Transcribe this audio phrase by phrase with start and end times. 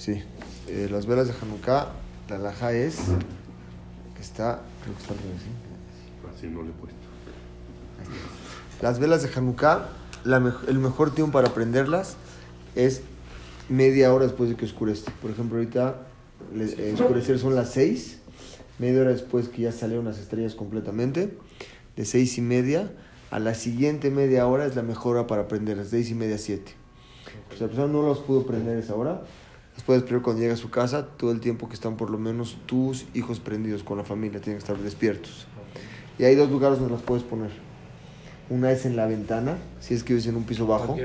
[0.00, 0.22] Sí,
[0.66, 1.88] eh, las velas de Hanukkah,
[2.30, 3.00] la laja es
[4.16, 6.38] que está, creo que está al revés, ¿sí?
[6.38, 6.96] Así no le he puesto.
[8.80, 9.90] Las velas de Hanukkah,
[10.24, 12.16] la el mejor tiempo para prenderlas
[12.74, 13.02] es
[13.68, 15.10] media hora después de que oscurece.
[15.20, 15.96] Por ejemplo, ahorita
[16.54, 18.20] eh, oscurecer son las 6,
[18.78, 21.36] media hora después que ya salieron las estrellas completamente,
[21.96, 22.90] de 6 y media
[23.30, 26.72] a la siguiente media hora es la mejor hora para prenderlas, 6 y media 7.
[27.52, 29.24] Si la persona no las pudo prender esa hora,
[29.82, 32.56] puedes prender cuando llega a su casa, todo el tiempo que están por lo menos
[32.66, 35.46] tus hijos prendidos con la familia, tienen que estar despiertos.
[36.18, 37.50] Y hay dos lugares donde las puedes poner.
[38.50, 40.96] Una es en la ventana, si es que vives en un piso bajo,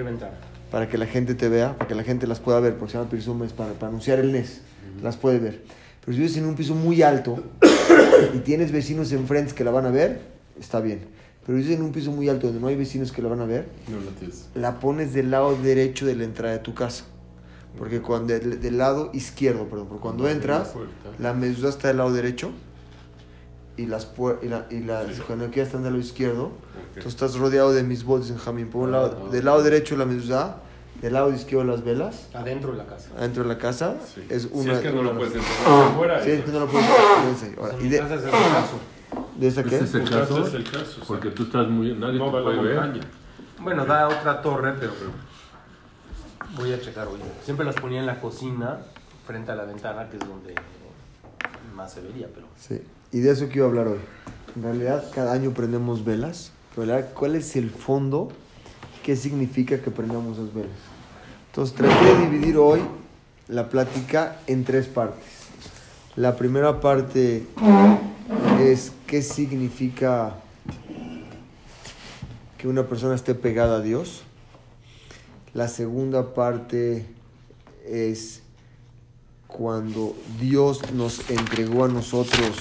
[0.72, 2.98] para que la gente te vea, para que la gente las pueda ver, porque se
[2.98, 4.62] llama Pirsum, es para, para anunciar el NES,
[5.04, 5.64] las puede ver.
[6.04, 7.44] Pero si vives en un piso muy alto
[8.34, 10.22] y tienes vecinos enfrente que la van a ver,
[10.60, 11.02] está bien.
[11.46, 13.42] Pero si vives en un piso muy alto donde no hay vecinos que la van
[13.42, 14.50] a ver, No tienes.
[14.56, 17.06] la pones del lado derecho de la entrada de tu casa.
[17.78, 20.74] Porque cuando del, del lado izquierdo, perdón, porque cuando La entras,
[21.20, 22.52] la mezuzá está del lado derecho
[23.78, 24.10] y las
[24.42, 25.22] y la, y las Sí.
[25.60, 26.46] Están del lado izquierdo.
[26.46, 27.02] Ok.
[27.04, 28.70] Tú estás rodeado de mis botes en Jamín.
[28.70, 29.32] Por un lado, Ah.
[29.32, 30.58] del lado derecho la mezuzá,
[31.02, 33.10] del lado izquierdo las velas, Adentro de la casa.
[33.18, 34.22] adentro de la casa Sí.
[34.30, 34.74] es Si una.
[34.74, 36.24] es que no lo puedes entrar.
[36.24, 38.80] Sí, es que no lo puedes Ahora, Pues ¿Y de, mi casa es el caso.
[39.38, 39.76] de esa qué?
[39.76, 41.02] Ese es el caso es el caso.
[41.02, 41.94] o porque tú estás muy...
[41.94, 42.76] Nadie no te puede ver.
[42.80, 43.04] montaña.
[43.60, 44.94] Bueno, da otra torre, pero
[46.58, 47.20] voy a checar hoy.
[47.44, 48.80] Siempre las ponía en la cocina,
[49.26, 50.56] frente a la ventana, que es donde
[51.76, 52.48] más se vería, pero...
[52.58, 54.00] Sí, y de eso quiero hablar hoy.
[54.56, 58.30] En realidad, cada año prendemos velas, pero ¿cuál es el fondo?
[59.04, 60.78] ¿Qué significa que prendamos las velas?
[61.48, 62.82] Entonces, traté de dividir hoy
[63.48, 65.24] la plática en tres partes.
[66.16, 67.46] La primera parte
[68.62, 70.36] es qué significa
[72.58, 74.24] que una persona esté pegada a Dios.
[75.56, 77.06] La segunda parte
[77.88, 78.42] es
[79.48, 82.58] cuando Dios nos entregó a nosotros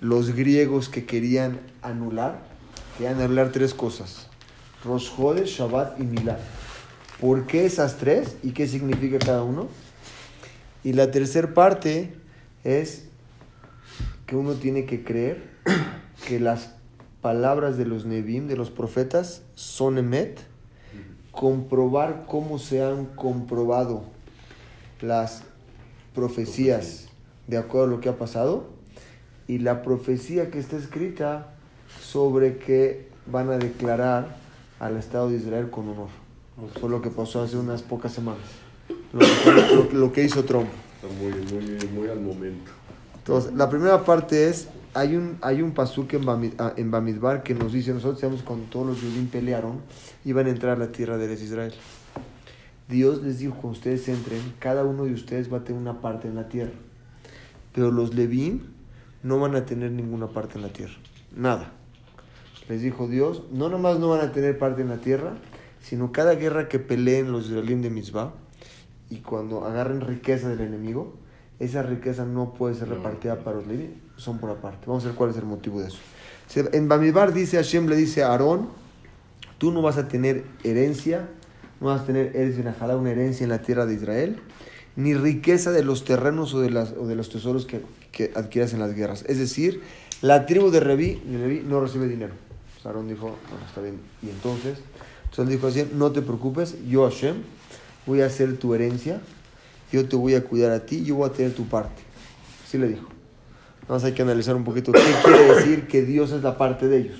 [0.00, 2.42] los griegos que querían anular,
[2.98, 4.26] querían anular tres cosas,
[4.84, 5.12] Rosh
[5.46, 6.40] Shabbat y Milá.
[7.20, 9.68] ¿Por qué esas tres y qué significa cada uno?
[10.82, 12.12] Y la tercera parte
[12.64, 13.04] es
[14.26, 15.48] que uno tiene que creer
[16.26, 16.70] que las
[17.20, 20.40] palabras de los Nebim, de los profetas, son Emet,
[21.46, 24.02] comprobar cómo se han comprobado
[25.02, 25.42] las
[26.14, 27.08] profecías
[27.46, 28.64] de acuerdo a lo que ha pasado
[29.46, 31.48] y la profecía que está escrita
[32.02, 34.36] sobre que van a declarar
[34.80, 36.08] al Estado de Israel con honor.
[36.80, 38.40] Fue lo que pasó hace unas pocas semanas.
[39.12, 40.68] Lo que, lo que- lo que hizo Trump.
[41.02, 42.70] Está muy, muy, muy al momento.
[43.18, 46.26] Entonces, la primera parte es, hay un, hay un pasuk en,
[46.58, 49.82] ah, en Bamidbar que nos dice, nosotros sabemos cuando todos los judíos pelearon,
[50.24, 51.74] iban a entrar a la tierra de Israel.
[52.88, 56.28] Dios les dijo, cuando ustedes entren, cada uno de ustedes va a tener una parte
[56.28, 56.72] en la tierra.
[57.74, 58.62] Pero los Levín
[59.22, 60.94] no van a tener ninguna parte en la tierra.
[61.34, 61.72] Nada.
[62.68, 65.34] Les dijo Dios, no nomás no van a tener parte en la tierra,
[65.80, 68.32] sino cada guerra que peleen los israelíes de Mitzvah,
[69.10, 71.14] y cuando agarren riqueza del enemigo,
[71.58, 74.84] esa riqueza no puede ser repartida para los Leví, son por aparte.
[74.86, 75.98] Vamos a ver cuál es el motivo de eso.
[76.72, 78.68] En Bamidbar dice Hashem, le dice a Aarón,
[79.58, 81.28] tú no vas a tener herencia,
[81.80, 84.38] no vas a tener, eres una herencia en la tierra de Israel,
[84.94, 87.82] ni riqueza de los terrenos o de, las, o de los tesoros que,
[88.12, 89.24] que adquieras en las guerras.
[89.26, 89.82] Es decir,
[90.22, 92.32] la tribu de Leví, de no recibe dinero.
[92.84, 93.98] Aarón dijo, bueno, está bien.
[94.22, 94.78] Y entonces,
[95.24, 97.34] entonces dijo así, no te preocupes, yo Hashem
[98.06, 99.20] voy a ser tu herencia,
[99.92, 102.02] yo te voy a cuidar a ti, yo voy a tener tu parte.
[102.64, 103.15] Así le dijo.
[103.88, 106.98] Vamos hay que analizar un poquito qué quiere decir que Dios es la parte de
[106.98, 107.18] ellos.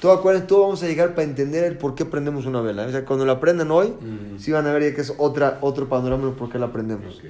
[0.00, 2.86] Todo, acuérdense, todo vamos a llegar para entender el por qué prendemos una vela.
[2.86, 3.92] O sea, cuando la prendan hoy,
[4.38, 7.16] sí van a ver ya que es otra, otro panorama de por qué la prendemos.
[7.18, 7.24] Ok.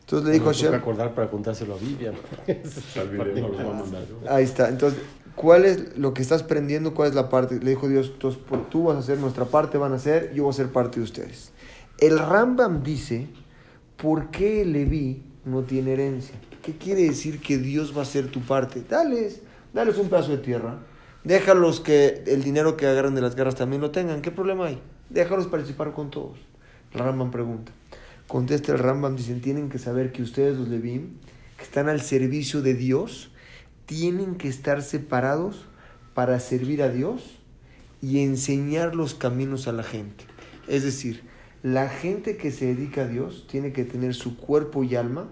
[0.00, 2.14] Entonces le dijo a Hashem, acordar para contárselo a Vivian.
[4.28, 4.68] Ahí está.
[4.68, 5.00] Entonces,
[5.34, 6.92] ¿cuál es lo que estás prendiendo?
[6.92, 7.58] ¿Cuál es la parte?
[7.58, 10.50] Le dijo Dios, por- tú vas a hacer nuestra parte, van a hacer, yo voy
[10.50, 11.52] a ser parte de ustedes.
[11.98, 13.28] El Rambam dice,
[13.96, 16.34] ¿por qué Leví no tiene herencia?
[16.64, 18.82] ¿Qué quiere decir que Dios va a ser tu parte?
[18.88, 19.42] Dales,
[19.74, 20.78] dales un pedazo de tierra.
[21.22, 24.22] Déjalos que el dinero que agarran de las guerras también lo tengan.
[24.22, 24.80] ¿Qué problema hay?
[25.10, 26.38] Déjalos participar con todos.
[26.92, 27.72] El Rambam pregunta.
[28.26, 31.18] Contesta el Rambam, dicen, tienen que saber que ustedes los Levim,
[31.58, 33.30] que están al servicio de Dios,
[33.84, 35.66] tienen que estar separados
[36.14, 37.38] para servir a Dios
[38.00, 40.24] y enseñar los caminos a la gente.
[40.66, 41.24] Es decir,
[41.62, 45.28] la gente que se dedica a Dios tiene que tener su cuerpo y alma.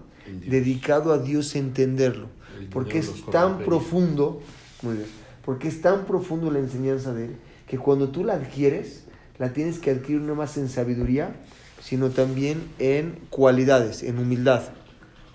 [0.49, 2.27] Dedicado a Dios entenderlo.
[2.71, 4.41] Porque es tan profundo,
[4.81, 5.07] muy bien,
[5.43, 7.35] porque es tan profundo la enseñanza de él,
[7.67, 9.03] que cuando tú la adquieres,
[9.39, 11.35] la tienes que adquirir no más en sabiduría,
[11.81, 14.63] sino también en cualidades, en humildad,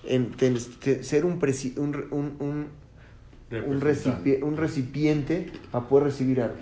[0.07, 0.35] en
[1.03, 2.67] ser un, presi- un, re- un- un-
[3.67, 6.57] un, recipi- un recipiente para poder recibir algo.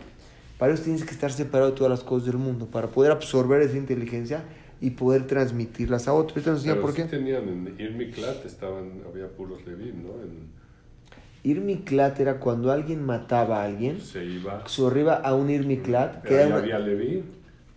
[0.58, 3.60] Para eso tienes que estar separado de todas las cosas del mundo, para poder absorber
[3.62, 4.42] esa inteligencia
[4.80, 6.46] y poder transmitirlas a otros.
[6.46, 7.08] Enseña Pero por sí qué.
[7.08, 10.10] tenían en Irmiklat, estaban, había puros Levim, ¿no?
[10.22, 10.54] En-
[11.44, 14.66] Irmiklat era cuando alguien mataba a alguien, se iba.
[14.66, 17.22] se arriba a un Irmiklat, que Pero era ahí una- había Leví.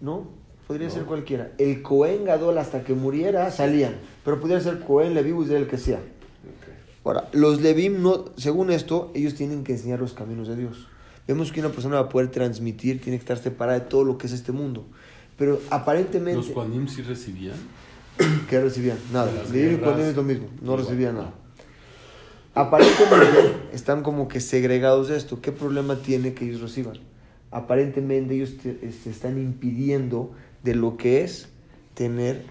[0.02, 0.28] No,
[0.68, 0.94] podría No.
[0.94, 1.52] ser cualquiera.
[1.58, 3.94] El Cohen Gadol hasta que muriera salían,
[4.26, 6.00] pero podría ser Cohen, Leví, el que sea.
[7.06, 10.88] Ahora, los Levim, no, según esto, ellos tienen que enseñar los caminos de Dios.
[11.28, 14.18] Vemos que una persona va a poder transmitir, tiene que estar separada de todo lo
[14.18, 14.86] que es este mundo.
[15.40, 17.56] Pero aparentemente, ¿Los Juanim sí recibían?
[18.50, 18.98] ¿qué recibían?
[19.14, 19.32] Nada.
[19.52, 19.78] Levim y.
[19.78, 21.34] Cohen es lo mismo, no recibían nada.
[22.54, 25.40] Aparentemente están como que segregados de esto.
[25.42, 27.00] ¿Qué problema tiene que ellos reciban?
[27.52, 31.48] Aparentemente ellos te, este, están impidiendo de lo que es
[31.94, 32.44] tener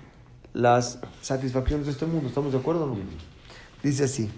[0.54, 2.28] las satisfacciones de este mundo.
[2.28, 2.96] ¿Estamos de acuerdo o no?
[3.82, 4.30] Dice así.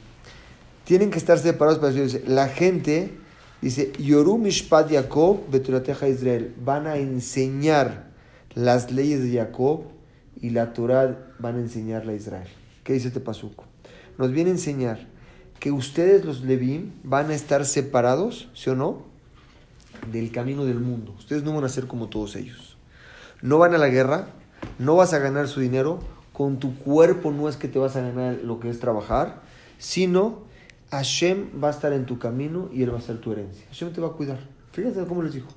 [0.85, 3.13] Tienen que estar separados para decir, la gente
[3.63, 6.53] dice, Yoru Mishpat Jacob Beturateja Israel.
[6.65, 8.10] Van a enseñar
[8.55, 9.83] las leyes de Jacob
[10.41, 12.49] y la Torah van a enseñarla a Israel.
[12.85, 13.65] ¿Qué dice este pasuco?
[14.19, 15.07] Nos viene a enseñar
[15.59, 19.03] que ustedes los Levim van a estar separados, ¿sí o no?
[20.11, 21.15] Del camino del mundo.
[21.19, 22.77] Ustedes no van a ser como todos ellos.
[23.43, 24.29] No van a la guerra,
[24.79, 26.01] no vas a ganar su dinero,
[26.33, 29.43] con tu cuerpo no es que te vas a ganar lo que es trabajar,
[29.79, 30.41] sino
[30.91, 33.67] Hashem va a estar en tu camino y él va a ser tu herencia.
[33.69, 34.39] Hashem te va a cuidar.
[34.73, 35.49] Fíjense cómo les dijo.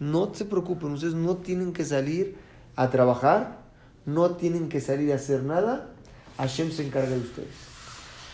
[0.00, 2.36] No se preocupen, ustedes no tienen que salir
[2.76, 3.58] a trabajar,
[4.06, 5.90] no tienen que salir a hacer nada,
[6.36, 7.54] Hashem se encarga de ustedes.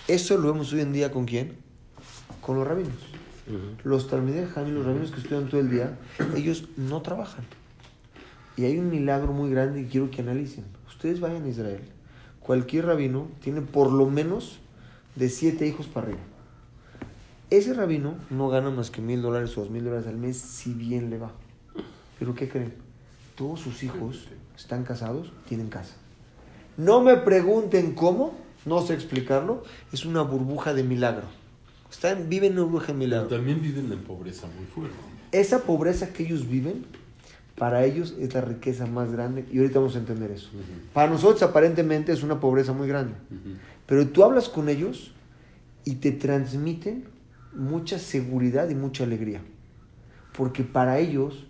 [0.06, 1.56] Eso lo vemos hoy en día con quién?
[2.42, 2.92] Con los rabinos.
[3.82, 5.98] Los talmidei Jamim, los rabinos que estudian todo el día,
[6.36, 7.44] ellos no trabajan.
[8.56, 10.64] Y hay un milagro muy grande y quiero que analicen.
[10.86, 11.80] Ustedes vayan a Israel.
[12.40, 14.60] Cualquier rabino tiene por lo menos
[15.16, 16.22] de siete hijos para arriba.
[17.50, 20.72] Ese rabino no gana más que mil dólares o dos mil dólares al mes si
[20.72, 21.32] bien le va.
[22.18, 22.74] Pero ¿qué creen?
[23.36, 25.94] Todos sus hijos están casados, tienen casa.
[26.76, 28.34] No me pregunten cómo,
[28.64, 29.62] no sé explicarlo.
[29.92, 31.26] Es una burbuja de milagro.
[31.90, 33.28] Están, viven en una burbuja de Pero milagro.
[33.28, 34.96] también viven en pobreza muy fuerte.
[35.32, 36.84] Esa pobreza que ellos viven,
[37.56, 39.44] para ellos es la riqueza más grande.
[39.52, 40.50] Y ahorita vamos a entender eso.
[40.92, 43.14] Para nosotros aparentemente es una pobreza muy grande.
[43.86, 45.12] Pero tú hablas con ellos
[45.84, 47.04] y te transmiten
[47.54, 49.40] mucha seguridad y mucha alegría.
[50.36, 51.46] Porque para ellos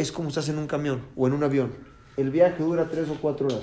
[0.00, 1.72] es como estás en un camión o en un avión.
[2.16, 3.62] El viaje dura tres o cuatro horas.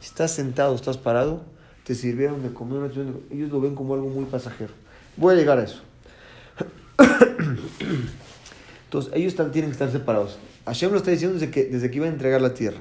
[0.00, 1.44] Si estás sentado, estás parado,
[1.84, 4.72] te sirvieron de comer, una sirvieron de- ellos lo ven como algo muy pasajero.
[5.16, 5.80] Voy a llegar a eso.
[8.84, 10.38] Entonces, ellos están- tienen que estar separados.
[10.66, 12.78] Hashem lo está diciendo desde que, desde que iba a entregar la tierra.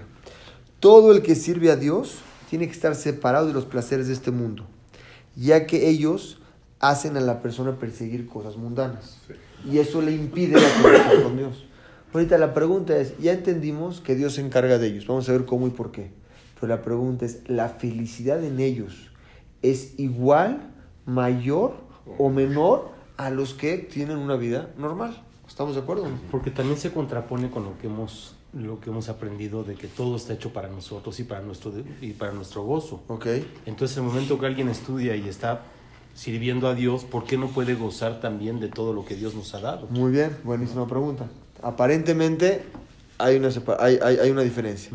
[0.80, 2.16] Todo el que sirve a Dios
[2.50, 4.66] tiene que estar separado de los placeres de este mundo,
[5.36, 6.40] ya que ellos
[6.80, 9.18] hacen a la persona perseguir cosas mundanas.
[9.70, 11.66] Y eso le impide la conexión con Dios.
[12.16, 15.44] Ahorita la pregunta es, ya entendimos que Dios se encarga de ellos, vamos a ver
[15.44, 16.12] cómo y por qué.
[16.54, 19.12] Pero la pregunta es, ¿la felicidad en ellos
[19.62, 20.74] es igual,
[21.06, 21.74] mayor
[22.18, 25.22] o menor a los que tienen una vida normal?
[25.46, 26.08] ¿Estamos de acuerdo?
[26.32, 30.16] Porque también se contrapone con lo que hemos lo que hemos aprendido de que todo
[30.16, 33.04] está hecho para nosotros y para nuestro y para nuestro gozo.
[33.10, 33.28] Ok.
[33.66, 35.64] Entonces, el momento que alguien estudia y está
[36.14, 39.54] sirviendo a Dios, ¿por qué no puede gozar también de todo lo que Dios nos
[39.54, 39.88] ha dado?
[39.88, 41.28] Muy bien, buenísima pregunta.
[41.62, 42.64] Aparentemente
[43.18, 44.92] hay una, hay, hay, hay una diferencia.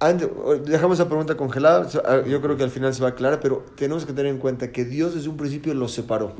[0.00, 0.28] Antes,
[0.66, 3.64] dejamos esa pregunta congelada, ah, yo creo que al final se va a aclarar, pero
[3.76, 6.34] tenemos que tener en cuenta que Dios desde un principio los separó.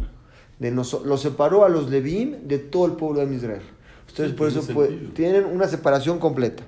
[0.58, 3.62] De noso- los separó a los Levín de todo el pueblo de Israel.
[4.06, 4.60] Ustedes Sí, por eso
[5.14, 6.62] tienen una separación completa.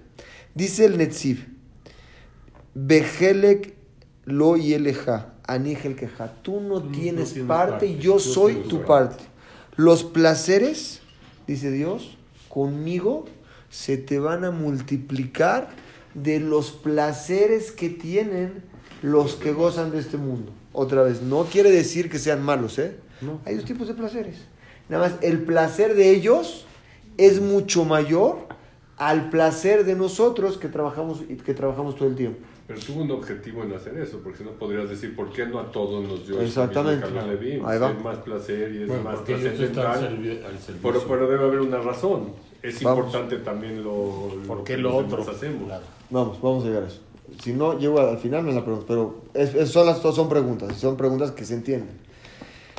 [0.55, 1.47] Dice el Netziv,
[2.75, 3.75] Bejelek
[4.25, 6.33] lo yeleja, anigel queja.
[6.43, 9.25] Tú no Tú no tienes, parte, parte, y yo yo soy tu parte.
[9.77, 11.01] Los placeres,
[11.47, 12.16] dice Dios,
[12.57, 13.27] conmigo
[13.69, 15.69] se te van a multiplicar
[16.15, 18.63] de los placeres que tienen
[19.03, 20.53] los que gozan de este mundo.
[20.73, 22.97] Otra vez, no quiere decir que sean malos, ¿eh?
[23.21, 23.43] No.
[23.45, 24.47] Hay dos tipos de placeres.
[24.89, 26.65] Nada más, el placer de ellos
[27.19, 28.49] es mucho mayor
[28.97, 32.39] al placer de nosotros que trabajamos, que trabajamos todo el tiempo.
[32.67, 35.61] Pero tuvo un objetivo en hacer eso, porque si no podrías decir, ¿por qué no
[35.61, 37.07] a todos nos dio Exactamente.
[37.07, 37.91] Ahí va.
[37.91, 39.19] hay más placer y es Bueno, más.
[39.27, 42.33] Pero, pero debe haber una razón.
[42.63, 43.07] Es Vamos.
[43.07, 45.23] importante también lo, ¿Por qué que lo otro?
[45.31, 45.65] hacemos.
[45.67, 45.85] Claro.
[46.11, 47.01] Vamos, vamos a llegar a eso.
[47.43, 50.29] Si no llego al final me la pregunto, pero es, es- son las dos son
[50.29, 51.99] preguntas, son preguntas que se entienden.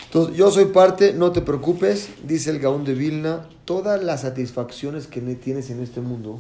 [0.06, 5.06] Entonces, yo soy parte, no te preocupes, dice el Gaón de Vilna, todas las satisfacciones
[5.08, 6.40] que ne- tienes en este mundo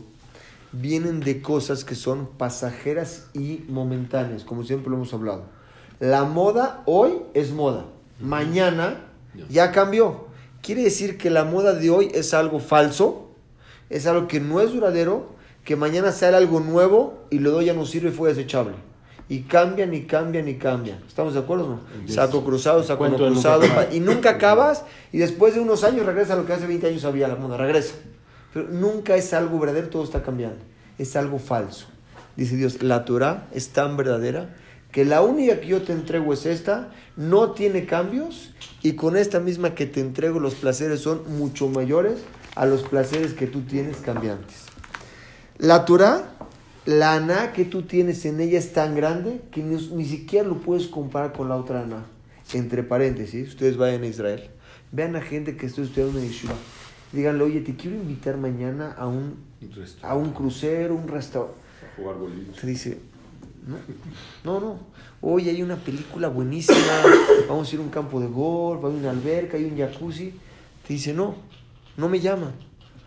[0.71, 5.43] vienen de cosas que son pasajeras y momentáneas, como siempre lo hemos hablado.
[5.99, 7.85] La moda hoy es moda,
[8.21, 9.01] mañana
[9.49, 10.27] ya cambió.
[10.61, 13.26] Quiere decir que la moda de hoy es algo falso,
[13.89, 17.85] es algo que no es duradero, que mañana sale algo nuevo y lo ya no
[17.85, 18.73] sirve y fue desechable.
[19.29, 20.99] Y cambian y cambian y cambian.
[21.05, 21.67] ¿Estamos de acuerdo?
[21.67, 22.05] No?
[22.05, 22.15] Yes.
[22.15, 23.63] Saco cruzado, saco no nunca cruzado.
[23.91, 27.03] y nunca acabas y después de unos años regresa a lo que hace 20 años
[27.03, 27.57] había la moda.
[27.57, 27.95] Regresa.
[28.53, 30.63] Pero nunca es algo verdadero, todo está cambiando.
[30.97, 31.87] Es algo falso.
[32.37, 34.55] Dice Dios, la Torah es tan verdadera
[34.91, 39.39] que la única que yo te entrego es esta, no tiene cambios y con esta
[39.39, 42.19] misma que te entrego los placeres son mucho mayores
[42.57, 44.65] a los placeres que tú tienes cambiantes.
[45.59, 46.33] La Torah,
[46.85, 50.57] la Aná que tú tienes en ella es tan grande que ni, ni siquiera lo
[50.57, 52.05] puedes comparar con la otra Aná.
[52.53, 54.49] Entre paréntesis, ustedes vayan a Israel,
[54.91, 56.55] vean a gente que está estudiando en Yeshiva.
[57.11, 59.35] Díganle, oye, te quiero invitar mañana a un,
[60.01, 61.59] a un crucero, un restaurante.
[61.95, 62.59] Jugar boliche.
[62.59, 62.97] Te dice,
[63.67, 63.77] no,
[64.43, 64.79] no, no.
[65.21, 66.77] Oye, hay una película buenísima,
[67.49, 70.33] vamos a ir a un campo de golf, hay una alberca, hay un jacuzzi.
[70.87, 71.35] Te dice, no,
[71.97, 72.51] no me llama.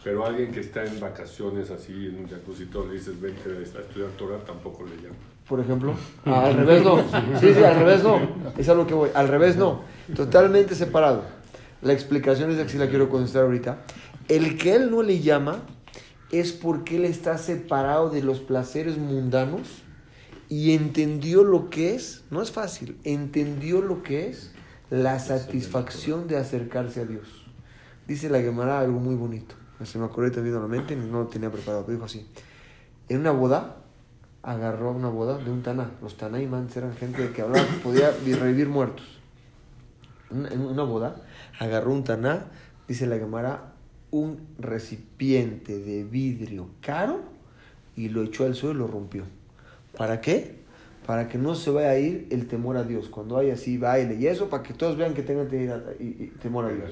[0.05, 3.81] Pero alguien que está en vacaciones así, en un jacuzzi, todo, le dices, vente a
[3.81, 5.17] estudiar Torah, tampoco le llama.
[5.47, 5.95] por ejemplo.
[6.25, 6.99] Ah, al revés no.
[7.41, 8.21] Sí, sí, al revés no.
[8.57, 9.11] Es a lo que voy.
[9.15, 9.83] Al revés no.
[10.15, 11.25] Totalmente separado.
[11.83, 13.83] La explicación es la que sí la quiero contestar ahorita.
[14.29, 15.63] El que él no le llama
[16.31, 19.83] es porque él está separado de los placeres mundanos
[20.49, 24.53] y entendió lo que es, no es fácil, entendió lo que es
[24.89, 27.40] la satisfacción de acercarse a Dios.
[28.11, 29.55] Dice la Gemara algo muy bonito.
[29.85, 32.27] Se me acordó también a la mente, no lo tenía preparado, pero dijo así.
[33.09, 33.77] En una boda,
[34.43, 35.93] agarró una boda de un Taná.
[36.03, 39.07] Los Tanaimans eran gente que hablaba, podía vi- revivir muertos.
[40.33, 41.23] En una boda,
[41.61, 42.47] agarró un Taná,
[42.89, 43.75] dice la Gemara,
[44.11, 47.21] un recipiente de vidrio caro
[47.95, 49.23] y lo echó al suelo y lo rompió.
[49.97, 50.59] ¿Para qué?
[51.07, 53.09] Para que no se vaya a ir el temor a Dios.
[53.09, 55.49] Cuando hay así baile y eso, para que todos vean que tengan
[56.43, 56.91] temor a Dios.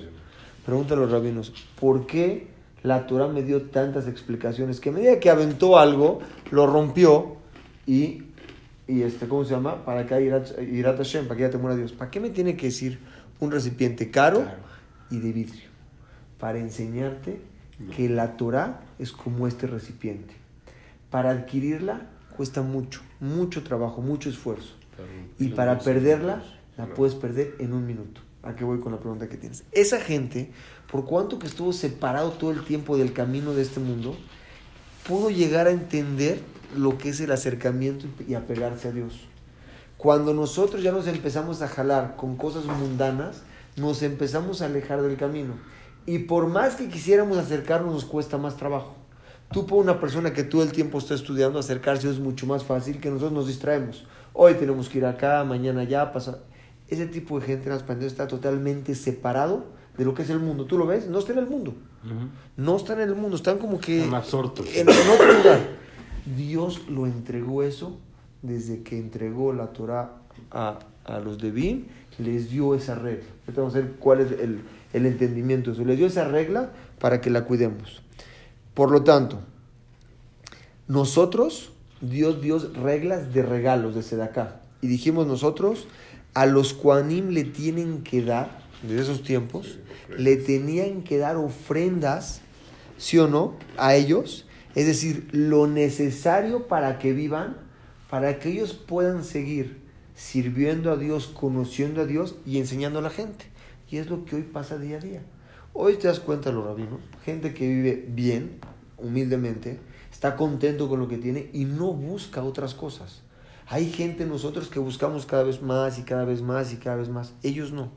[0.68, 2.46] Pregúntale a los rabinos, ¿por qué
[2.82, 4.80] la Torah me dio tantas explicaciones?
[4.80, 6.18] Que a medida que aventó algo,
[6.50, 7.36] lo rompió
[7.86, 8.24] y,
[8.86, 9.86] y este, ¿cómo se llama?
[9.86, 11.92] Para que haya irat, irat Hashem, para que haya temor a Dios.
[11.92, 12.98] ¿Para qué me tiene que decir
[13.40, 14.58] un recipiente caro Claro.
[15.10, 15.70] y de vidrio?
[16.38, 17.40] Para enseñarte
[17.96, 20.34] que la Torah es como este recipiente.
[21.08, 22.02] Para adquirirla
[22.36, 24.74] cuesta mucho, mucho trabajo, mucho esfuerzo.
[25.38, 26.42] Y para perderla,
[26.76, 28.20] la puedes perder en un minuto.
[28.42, 29.64] ¿A qué voy con la pregunta que tienes?
[29.72, 30.52] Esa gente,
[30.90, 34.16] por cuanto que estuvo separado todo el tiempo del camino de este mundo,
[35.06, 36.40] pudo llegar a entender
[36.76, 39.26] lo que es el acercamiento y apegarse a Dios.
[39.96, 43.42] Cuando nosotros ya nos empezamos a jalar con cosas mundanas,
[43.76, 45.54] nos empezamos a alejar del camino.
[46.06, 48.94] Y por más que quisiéramos acercarnos, nos cuesta más trabajo.
[49.50, 53.00] Tú, por una persona que todo el tiempo está estudiando, acercarse es mucho más fácil
[53.00, 54.06] que nosotros nos distraemos.
[54.32, 56.38] Hoy tenemos que ir acá, mañana allá, pasar.
[56.88, 59.66] Ese tipo de gente en las pandillas está totalmente separado
[59.96, 60.64] de lo que es el mundo.
[60.64, 61.06] ¿Tú lo ves?
[61.08, 61.74] No está en el mundo.
[62.56, 64.66] No están en el mundo, están como que Están absortos.
[64.74, 65.60] en, en otro lugar.
[66.36, 67.98] Dios lo entregó eso
[68.42, 70.12] desde que entregó la Torah
[70.50, 73.24] a, a los de Bin, les dio esa regla.
[73.46, 74.60] Ahorita vamos a ver cuál es el,
[74.92, 75.84] el entendimiento de eso.
[75.84, 78.02] Les dio esa regla para que la cuidemos.
[78.74, 79.40] Por lo tanto,
[80.86, 84.60] nosotros, Dios dio reglas de regalos de Sedaká.
[84.80, 85.86] Y dijimos nosotros,
[86.38, 89.80] a los Kuanim le tienen que dar, desde esos tiempos,
[90.16, 92.42] le tenían que dar ofrendas,
[92.96, 94.46] ¿sí o no?, a ellos.
[94.76, 97.56] Es decir, lo necesario para que vivan,
[98.08, 99.80] para que ellos puedan seguir
[100.14, 103.46] sirviendo a Dios, conociendo a Dios y enseñando a la gente.
[103.90, 105.22] Y es lo que hoy pasa día a día.
[105.72, 108.60] Hoy te das cuenta, los rabinos, gente que vive bien,
[108.96, 109.80] humildemente,
[110.12, 113.22] está contento con lo que tiene y no busca otras cosas.
[113.70, 117.10] Hay gente nosotros que buscamos cada vez más y cada vez más y cada vez
[117.10, 117.34] más.
[117.42, 117.90] Ellos no.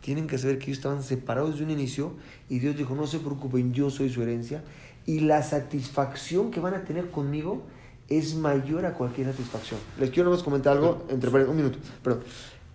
[0.00, 2.14] Tienen que saber que ellos estaban separados de un inicio
[2.48, 4.64] y Dios dijo, no se preocupen, yo soy su herencia
[5.04, 7.62] y la satisfacción que van a tener conmigo
[8.08, 9.78] es mayor a cualquier satisfacción.
[10.00, 12.22] Les quiero nomás comentar algo, entre un minuto, perdón.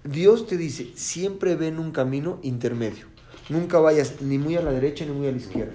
[0.03, 3.07] Dios te dice, siempre ven un camino intermedio.
[3.49, 5.73] Nunca vayas ni muy a la derecha ni muy a la izquierda.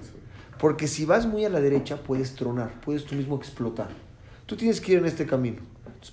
[0.61, 3.89] Porque si vas muy a la derecha, puedes tronar, puedes tú mismo explotar.
[4.47, 5.61] Tú tienes que ir en este camino.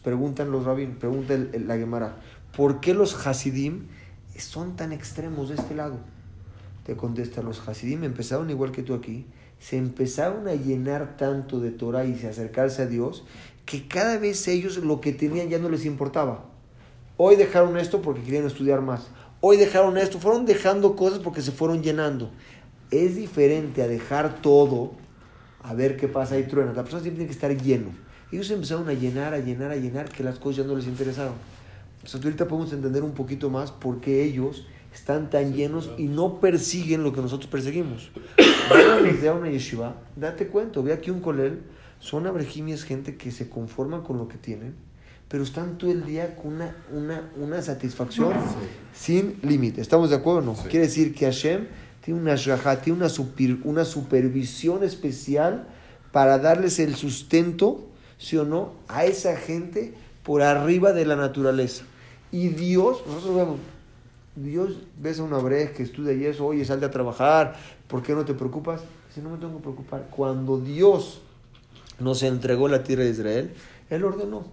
[0.03, 2.17] Preguntan los rabinos, pregunta la Gemara,
[2.55, 3.87] ¿por qué los Hasidim
[4.37, 5.97] son tan extremos de este lado?
[6.85, 9.25] Te contesta, los Hasidim empezaron igual que tú aquí,
[9.59, 13.23] se empezaron a llenar tanto de Torah y se acercarse a Dios,
[13.65, 16.45] que cada vez ellos lo que tenían ya no les importaba.
[17.17, 19.07] Hoy dejaron esto porque querían estudiar más.
[19.41, 22.31] Hoy dejaron esto, fueron dejando cosas porque se fueron llenando.
[22.91, 24.93] Es diferente a dejar todo,
[25.63, 26.73] a ver qué pasa y truena.
[26.73, 28.04] La persona siempre tiene que estar lleno.
[28.35, 31.33] Ellos empezaron a llenar, a llenar, a llenar, que las cosas ya no les interesaron.
[31.97, 36.39] Entonces ahorita podemos entender un poquito más por qué ellos están tan llenos y no
[36.39, 38.11] persiguen lo que nosotros perseguimos.
[38.69, 41.61] Vayan a una yeshiva, date cuenta, ve aquí un colel,
[41.99, 44.75] son abrejimias, gente que se conforman con lo que tienen,
[45.27, 48.33] pero están todo el día con una, una, una satisfacción
[48.93, 49.81] sin límite.
[49.81, 50.53] ¿Estamos de acuerdo o no?
[50.69, 51.67] Quiere decir que Hashem
[52.03, 55.67] tiene una shgaha, tiene una, super- una supervisión especial
[56.11, 57.87] para darles el sustento,
[58.17, 59.93] ¿sí o no?, a esa gente
[60.23, 61.85] por arriba de la naturaleza.
[62.31, 63.59] Y Dios, nosotros vemos,
[64.35, 67.55] Dios ves a una breja que estudia y eso, oye, salte a trabajar,
[67.87, 68.81] ¿por qué no te preocupas?
[69.07, 70.07] Dice, no me tengo que preocupar.
[70.09, 71.21] Cuando Dios
[71.99, 73.53] nos entregó la tierra de Israel,
[73.89, 74.45] Él ordenó,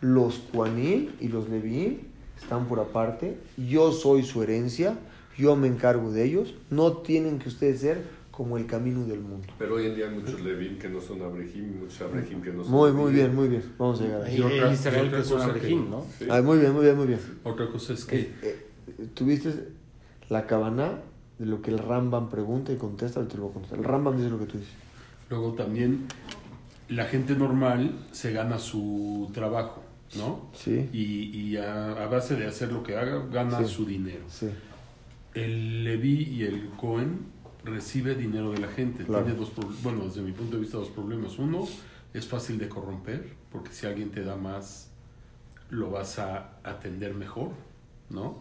[0.00, 2.00] los Juanín y los Leví
[2.40, 4.98] están por aparte, yo soy su herencia,
[5.36, 9.48] yo me encargo de ellos, no tienen que ustedes ser como el camino del mundo.
[9.58, 12.52] Pero hoy en día hay muchos Levim que no son Abrejim y muchos Abrejim que
[12.52, 13.64] no son Muy, muy bien, muy bien.
[13.76, 14.36] Vamos a llegar ahí.
[14.36, 16.06] Y otra- Israel y otra que es un cosa que- abrejim, ¿no?
[16.16, 16.26] Sí.
[16.30, 17.18] Ah, muy bien, muy bien, muy bien.
[17.42, 18.32] Otra cosa es que Eh,
[18.86, 19.52] eh, Tuviste
[20.28, 21.00] la cabana
[21.40, 23.80] de lo que el Rambam pregunta y contesta, te lo voy a contestar.
[23.80, 24.72] El Rambam dice lo que tú dices.
[25.30, 26.06] luego también
[26.88, 29.82] la gente normal se gana su trabajo,
[30.16, 30.48] ¿no?
[30.54, 30.88] Sí.
[30.92, 33.64] Y, y a, a base de hacer lo que haga, gana Sí.
[33.74, 34.22] su dinero.
[34.28, 34.46] Sí.
[35.34, 37.26] El Leví y el Cohen
[37.64, 39.04] recibe dinero de la gente.
[39.04, 39.24] Claro.
[39.24, 41.38] Tiene dos, bueno, desde mi punto de vista, dos problemas.
[41.38, 41.66] Uno,
[42.14, 44.90] es fácil de corromper, porque si alguien te da más,
[45.70, 47.50] lo vas a atender mejor,
[48.10, 48.38] ¿no?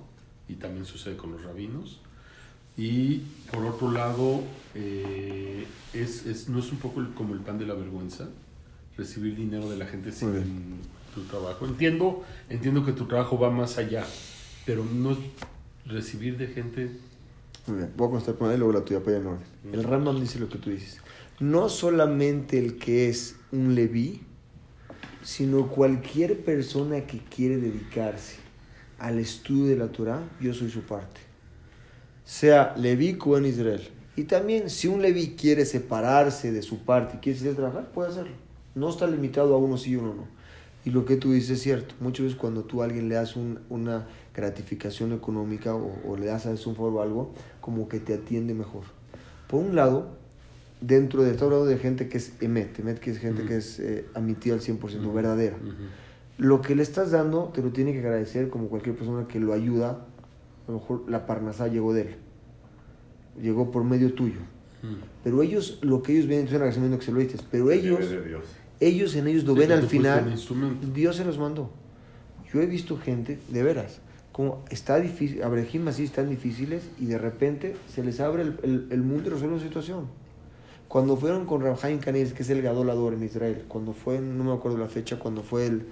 [0.48, 2.00] Y también sucede con los rabinos.
[2.78, 4.42] Y por otro lado,
[4.76, 8.30] eh, es, es- no es un poco el- como el pan de la vergüenza,
[8.98, 10.80] recibir dinero de la gente sin
[11.14, 11.66] tu trabajo.
[11.66, 14.06] Entiendo, entiendo que tu trabajo va más allá,
[14.66, 15.18] pero no es
[15.86, 16.92] recibir de gente
[17.68, 19.46] Voy a contestar primero y luego la tuya para en orden.
[19.74, 21.00] El Rambam dice lo que tú dices.
[21.40, 24.22] No solamente el que es un Leví,
[25.22, 28.38] sino cualquier persona que quiere dedicarse
[28.98, 31.20] al estudio de la Torah, yo soy su parte.
[32.24, 33.88] Sea Leví o en Israel.
[34.16, 37.92] Y también, si un Leví quiere separarse de su parte y quiere salir a trabajar,
[37.92, 38.34] puede hacerlo.
[38.74, 40.28] No está limitado a uno sí y uno no.
[40.86, 41.94] Y lo que tú dices es cierto.
[42.00, 46.28] Muchas veces cuando tú a alguien le das un- una gratificación económica o, o le
[46.28, 48.84] das a un favor o algo, como que te atiende mejor.
[49.48, 50.16] Por un lado,
[50.80, 53.50] dentro de todo lado de gente que es emet, emet que es gente Ujú.
[53.50, 55.58] que es eh, admitida al 100%, verdadera.
[55.58, 55.74] Ujú.
[56.38, 59.54] Lo que le estás dando te lo tiene que agradecer como cualquier persona que lo
[59.54, 60.06] ayuda.
[60.68, 62.16] A lo mejor la parnasá llegó de él.
[63.42, 64.40] Llegó por medio tuyo.
[65.24, 67.42] Pero ellos, lo que ellos ven es un agradecimiento que se lo dices.
[67.50, 68.00] Pero ellos,
[68.80, 70.36] ellos en ellos lo Sí, ven al final.
[70.94, 71.72] Dios se los mandó.
[72.54, 74.00] Yo he visto gente, de veras,
[74.38, 78.88] como está difícil, Abraham así están difíciles y de repente se les abre el, el-
[78.92, 80.06] el mundo y resuelve la situación.
[80.88, 84.54] Cuando fueron con Rabhaim Canis, que es el gadolador en Israel, cuando fue, no me
[84.54, 85.86] acuerdo la fecha, cuando fue el.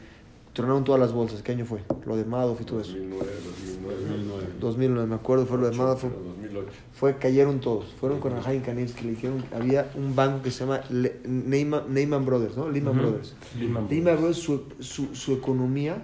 [0.53, 1.79] Tronaron todas las bolsas, ¿qué año fue?
[2.05, 2.91] Lo de Madoff y todo eso.
[2.93, 4.47] 2009, 2009, 2009.
[4.61, 6.03] 2009, me acuerdo, fue lo de Madoff.
[6.03, 6.67] 2008.
[6.93, 7.87] Fue, cayeron todos.
[7.99, 11.93] Fueron con Rabhaim Canis, que le dijeron, había un banco que se llama Le- Neyman,
[11.93, 12.69] Neyman Brothers, ¿no?
[12.69, 13.01] Lehman Ujú.
[13.07, 13.35] Brothers.
[13.59, 16.01] Lehman Lehman Brothers, su, su, su economía,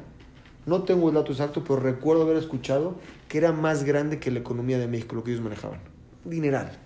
[0.65, 2.95] no tengo el dato exacto, pero recuerdo haber escuchado
[3.27, 5.79] que era más grande que la economía de México, lo que ellos manejaban.
[6.25, 6.77] Dineral.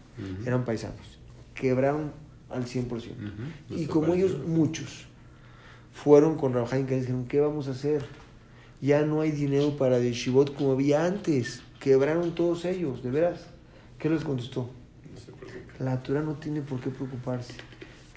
[0.46, 1.20] Eran paisanos.
[1.54, 2.12] Quebraron
[2.50, 2.88] al 100%.
[2.90, 3.12] Ujú.
[3.70, 5.08] Y como ellos, muchos,
[5.94, 8.06] fueron con Rabhaim que dijeron, ¿qué vamos a hacer?
[8.82, 11.62] Ya no hay dinero para Yeshivot como había antes.
[11.80, 13.48] Quebraron todos ellos, de veras.
[14.00, 14.70] ¿Qué les contestó?
[15.12, 15.84] No se preocupe.
[15.84, 17.54] La Torah no tiene por qué preocuparse.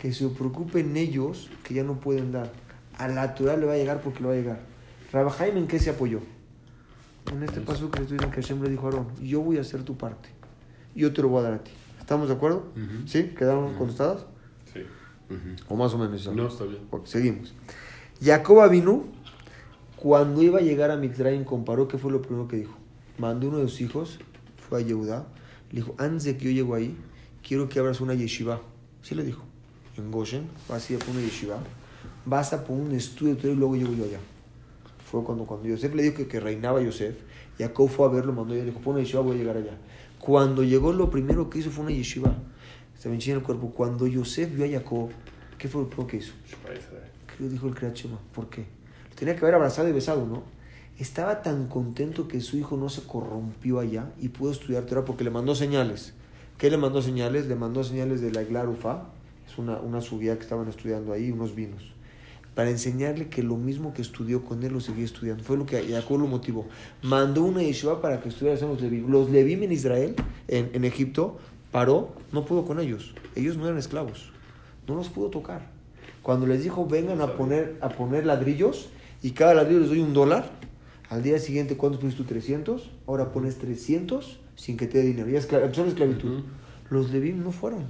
[0.00, 2.52] Que se preocupen ellos que ya no pueden dar.
[2.96, 4.67] A la Torah le va a llegar porque le va a llegar.
[5.12, 6.20] Rabhaim en qué se apoyó?
[7.32, 9.60] En este paso que estoy diciendo que Hashem le dijo a Aarón, yo voy a
[9.60, 10.28] hacer tu parte.
[10.94, 11.70] Yo te lo voy a dar a ti.
[11.98, 12.66] ¿Estamos de acuerdo?
[13.06, 13.34] ¿Sí?
[13.36, 13.78] ¿Quedaron Ujú.
[13.78, 14.24] contestadas?
[14.72, 14.80] Sí.
[15.68, 16.26] O más o menos.
[16.34, 16.80] No, está bien.
[17.04, 17.54] Seguimos.
[18.22, 19.04] Jacob vino
[19.96, 22.76] cuando iba a llegar a Mitzrayim comparó qué fue lo primero que dijo.
[23.18, 24.18] Mandó uno de sus hijos,
[24.68, 25.26] fue a Yehudá,
[25.70, 26.96] le dijo, antes de que yo llego ahí,
[27.46, 28.60] quiero que abras una yeshiva.
[29.02, 29.42] Sí le dijo.
[29.96, 31.58] En Goshen, vas a ir a poner una yeshiva,
[32.24, 34.18] vas a poner un estudio y luego llego yo allá.
[35.10, 37.16] Fue cuando, cuando Yosef le dijo que, que reinaba Yosef,
[37.58, 39.78] Jacob fue a verlo, mandó y le dijo, pon una yeshiva, voy a llegar allá.
[40.18, 42.36] Cuando llegó, lo primero que hizo fue una yeshiva.
[42.98, 43.70] Se me enchina el cuerpo.
[43.70, 45.10] Cuando Yosef vio a Jacob,
[45.56, 46.34] ¿qué fue lo primero que hizo?
[46.44, 46.80] Israel.
[47.26, 48.18] ¿Qué le dijo el Kriyat Shema?
[48.34, 48.66] ¿Por qué?
[49.08, 50.42] Lo tenía que haber abrazado y besado, ¿no?
[50.98, 55.24] Estaba tan contento que su hijo no se corrompió allá y pudo estudiar Torah porque
[55.24, 56.12] le mandó señales.
[56.58, 57.46] ¿Qué le mandó señales?
[57.46, 59.04] Le mandó señales de la Iglar Ufa,
[59.46, 61.94] es una, una subida que estaban estudiando ahí, unos vinos,
[62.58, 65.44] para enseñarle que lo mismo que estudió con él lo seguía estudiando.
[65.44, 66.66] Fue lo que Jacob lo motivó.
[67.02, 69.08] Mandó una yeshiva para que estudiara los Levim.
[69.08, 70.16] Los Levim en Israel,
[70.48, 71.38] en, en Egipto,
[71.70, 73.14] paró, no pudo con ellos.
[73.36, 74.32] Ellos no eran esclavos.
[74.88, 75.70] No los pudo tocar.
[76.20, 78.88] Cuando les dijo, vengan a poner, a poner ladrillos
[79.22, 80.50] y cada ladrillo les doy un dólar,
[81.10, 82.24] al día siguiente, ¿cuántos pones tú?
[82.24, 82.90] 300.
[83.06, 85.28] Ahora pones 300 sin que te dé dinero.
[85.28, 86.42] Ya esclav son esclavitud.
[86.90, 87.84] Los Levim no fueron.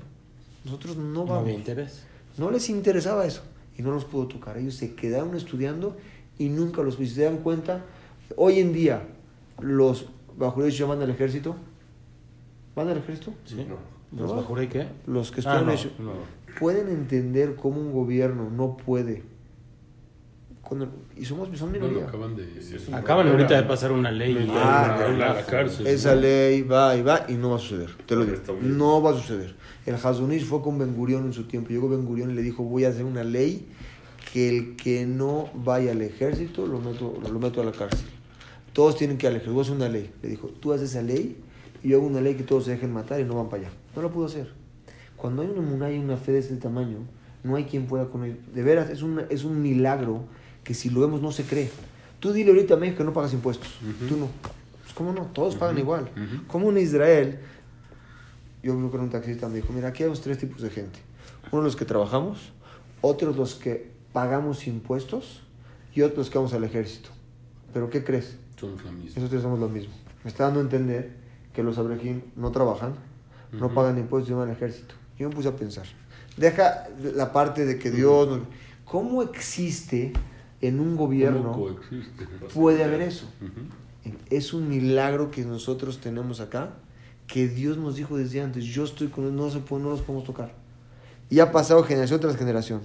[0.66, 1.44] Nosotros no No vamos.
[1.44, 2.02] había interés.
[2.36, 3.40] No les interesaba eso
[3.78, 4.58] y no los pudo tocar.
[4.58, 5.96] Ellos se quedaron estudiando
[6.36, 6.96] y nunca los.
[6.96, 7.84] Si se dan cuenta,
[8.36, 9.02] hoy en día
[9.60, 11.56] los bajureos van al ejército.
[12.74, 13.32] ¿Van al ejército?
[13.44, 13.66] ¿Sí?
[13.68, 13.76] No.
[14.20, 14.86] ¿Los bajuré qué?
[15.06, 16.18] Los que Ah, estudian no, no.
[16.58, 19.22] Pueden entender cómo un gobierno no puede.
[20.68, 22.06] Cuando, y somos son No, minoría.
[22.06, 22.42] acaban de...
[22.88, 23.30] Un Acaban problema.
[23.30, 24.32] ahorita de pasar una ley.
[24.32, 25.86] y Ah, hay- a la, a la cárcel.
[25.86, 27.90] Esa ley va y va y no va a suceder.
[28.04, 28.36] Te lo digo.
[28.60, 29.54] No va a suceder.
[29.86, 31.70] El Hazunish fue con Ben Gurión en su tiempo.
[31.70, 33.66] Llegó Ben Gurión y le dijo, voy a hacer una ley
[34.32, 38.06] que el que no vaya al ejército lo meto, lo meto a la cárcel.
[38.74, 39.54] Todos tienen que ir al ejército.
[39.54, 40.10] Voy a hacer una ley.
[40.22, 41.38] Le dijo, tú haces esa ley
[41.82, 43.72] y yo hago una ley que todos se dejen matar y no van para allá.
[43.96, 44.52] No lo pudo hacer.
[45.16, 46.98] Cuando hay una muna y una fe de este tamaño,
[47.42, 48.38] no hay quien pueda con él.
[48.54, 50.24] De veras, es, una, es un milagro
[50.68, 51.70] que si lo vemos no se cree.
[52.20, 53.68] Tú dile ahorita a México que no pagas impuestos.
[54.06, 54.28] Tú no.
[54.82, 55.22] Pues, ¿Cómo no?
[55.32, 56.10] Todos pagan igual.
[56.14, 56.46] ujú.
[56.46, 57.38] Como en Israel,
[58.62, 60.98] yo creo que un taxista me dijo, mira, aquí hay tres tipos de gente.
[61.52, 62.52] Uno los que trabajamos,
[63.00, 65.40] otros los que pagamos impuestos
[65.94, 67.08] y otros los que vamos al ejército.
[67.72, 68.36] ¿Pero qué crees?
[68.60, 69.22] Somos la misma.
[69.22, 69.94] Nosotros somos lo mismo.
[70.22, 71.12] Me está dando a entender
[71.54, 72.92] que los abrejín no trabajan,
[73.52, 74.94] no pagan impuestos y van al ejército.
[75.18, 75.86] Yo me puse a pensar.
[76.36, 78.28] Deja la parte de que Dios...
[78.28, 78.40] nos-
[78.84, 80.12] ¿Cómo existe
[80.60, 81.76] en un ¿Cómo gobierno
[82.52, 83.26] puede haber eso?
[84.30, 86.74] Es un milagro que nosotros tenemos acá,
[87.26, 90.00] que Dios nos dijo desde antes, yo estoy con él, no, se puede, no los
[90.00, 90.54] podemos tocar.
[91.30, 92.80] Y ha pasado generación tras generación.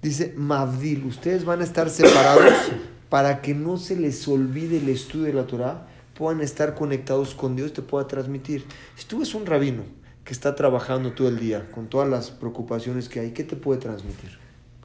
[0.00, 2.52] Dice Mavdil, ustedes van a estar separados
[3.08, 7.54] para que no se les olvide el estudio de la Torah, puedan estar conectados con
[7.54, 8.64] Dios, te pueda transmitir.
[8.96, 9.84] Si tú ves un rabino
[10.24, 13.78] que está trabajando todo el día, con todas las preocupaciones que hay, ¿qué te puede
[13.80, 14.41] transmitir?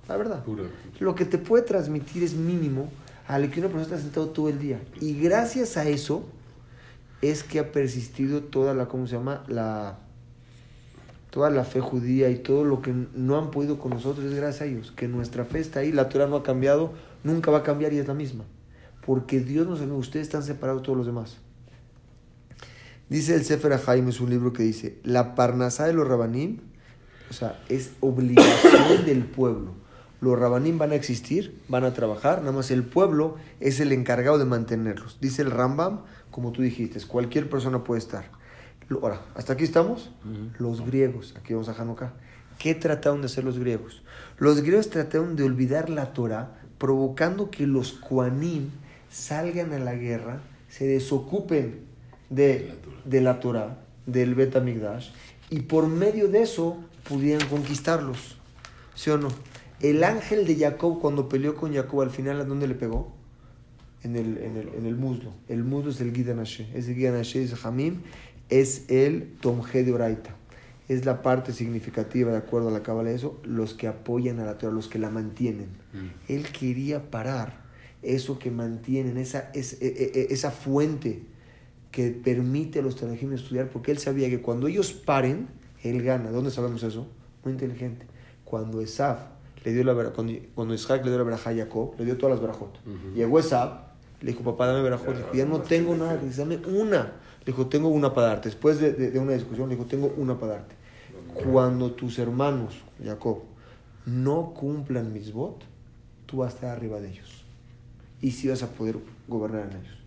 [0.08, 0.44] La verdad.
[0.44, 0.64] Pura.
[1.00, 2.90] Lo que te puede transmitir es mínimo
[3.28, 4.80] a lo que una persona está sentado todo el día.
[5.02, 6.26] Y gracias a eso
[7.22, 9.44] es que ha persistido toda la, ¿cómo se llama?
[9.48, 10.00] La,
[11.30, 14.62] toda la fe judía y todo lo que no han podido con nosotros es gracias
[14.62, 14.94] a ellos.
[14.96, 16.94] Que nuestra fe está ahí, la Torah no ha cambiado,
[17.24, 18.46] nunca va a cambiar y es la misma.
[19.06, 21.38] Porque Dios nos amó, ustedes están separados de todos los demás.
[23.10, 26.60] Dice el Sefer Haim, es un libro que dice, la parnasá de los rabanim,
[27.30, 29.87] o sea, es obligación del pueblo.
[30.20, 34.40] Los rabanim van a existir, van a trabajar, nada más el pueblo es el encargado
[34.40, 35.18] de mantenerlos.
[35.22, 36.02] Dice el Rambam,
[36.32, 38.26] como tú dijiste, cualquier persona puede estar.
[38.90, 40.12] Ahora, ¿hasta aquí estamos?
[40.60, 42.14] Los griegos, aquí vamos a Hanukkah.
[42.58, 44.02] ¿Qué trataron de hacer los griegos?
[44.38, 48.70] Los griegos trataron de olvidar la Torah, provocando que los Kuanim
[49.12, 51.82] salgan a la guerra, se desocupen
[52.30, 52.74] de,
[53.06, 55.10] de la Torah, del Bet Amigdash,
[55.50, 56.78] y por medio de eso
[57.08, 58.38] pudieran conquistarlos.
[58.96, 59.30] ¿Sí o no?
[59.82, 63.14] El ángel de Jacob, cuando peleó con Jacob, al final, ¿a dónde le pegó?
[64.04, 65.34] En el, en el, en el muslo.
[65.48, 66.68] El muslo es el Gidanashe.
[66.74, 68.02] Ese Gidanashe es Hamim,
[68.50, 70.36] es el Tomje de Oraita.
[70.88, 74.46] Es la parte significativa, de acuerdo a la cábala de eso, los que apoyan a
[74.46, 75.68] la Torah, los que la mantienen.
[75.94, 76.32] Mm.
[76.32, 77.66] Él quería parar
[78.02, 81.24] eso que mantienen, esa, es- e- e- e- esa fuente
[81.92, 85.48] que permite a los Tanajim estudiar, porque él sabía que cuando ellos paren,
[85.84, 86.32] él gana.
[86.32, 87.08] ¿Dónde sabemos eso?
[87.44, 88.06] Muy inteligente.
[88.46, 89.20] Cuando Esaf
[89.68, 90.12] le dio la
[90.56, 92.78] cuando, Isaac le dio la veraja a Jacob, le dio todas las verajot.
[92.86, 93.16] Ujú.
[93.16, 93.72] Llegó Esaf,
[94.22, 95.10] le dijo, papá, dame verajot.
[95.10, 97.04] Le dijo, ya no tengo nada, le dice, dame una.
[97.42, 98.50] Le dijo, tengo una para darte.
[98.50, 100.76] Después de, de- de una discusión, le dijo, tengo una para darte.
[101.44, 103.40] Cuando tus hermanos, Jacob,
[104.06, 105.64] no cumplan mitzvot,
[106.26, 107.44] tú vas a estar arriba de ellos.
[108.22, 109.98] Y sí vas a poder gobernar en ellos.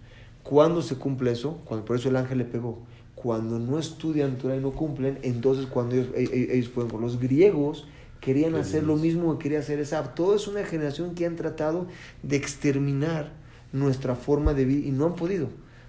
[0.42, 1.58] ¿Cuándo se cumple eso?
[1.66, 2.78] Cuando, por eso el ángel le pegó.
[3.14, 6.98] Cuando no estudian Torah y no cumplen, entonces cuando ellos, e- e- ellos pueden.
[7.00, 7.86] Los griegos
[8.20, 10.14] querían hacer lo mismo que quería hacer Esaf.
[10.14, 11.86] Todo es una generación que han tratado
[12.22, 13.32] de exterminar
[13.72, 15.48] nuestra forma de vida y no han podido.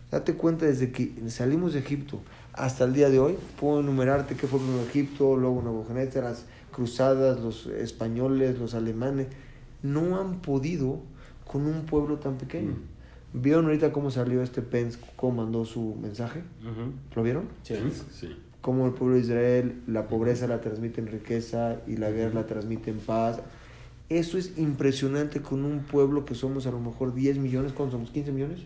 [0.10, 2.20] Date cuenta desde que salimos de Egipto
[2.54, 7.40] hasta el día de hoy, puedo enumerarte qué fue primero Egipto, luego Nabucodonosor, las cruzadas,
[7.40, 9.28] los españoles, los alemanes,
[9.84, 11.00] no han podido
[11.46, 12.76] con un pueblo tan pequeño.
[13.34, 16.44] ¿Vieron ahorita cómo salió este Pence, cómo mandó su mensaje?
[17.16, 17.48] ¿Lo vieron?
[17.64, 17.76] Sí.
[18.12, 18.36] Sí.
[18.62, 22.46] Cómo el pueblo de Israel la pobreza la transmite en riqueza y la guerra la
[22.46, 23.42] transmite en paz.
[24.10, 28.14] Eso es impresionante con un pueblo que somos a lo mejor 10 millones, ¿cuántos somos?
[28.14, 28.60] ¿15 millones?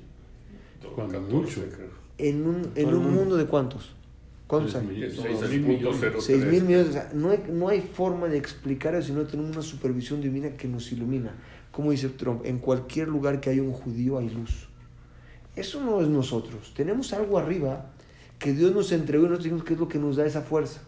[0.95, 1.61] Cuando 14, mucho.
[1.75, 1.89] creo.
[2.17, 3.37] En un, en un mundo.
[3.37, 3.93] de cuántos?
[4.47, 4.85] ¿Cuántos hay?
[4.85, 5.19] millones.
[5.21, 6.01] Seis Seis mil millones.
[6.01, 6.19] 6.03.
[6.21, 6.89] 6 mil millones.
[6.89, 10.21] O sea, no, hay, no hay forma de explicar eso si no tenemos una supervisión
[10.21, 11.31] divina que nos ilumina.
[11.71, 14.67] Como dice Trump, en cualquier lugar que haya un judío hay luz.
[15.55, 16.73] Eso no es nosotros.
[16.75, 17.91] Tenemos algo arriba
[18.39, 20.79] que Dios nos entregó y nosotros dijimos que es lo que nos da esa fuerza.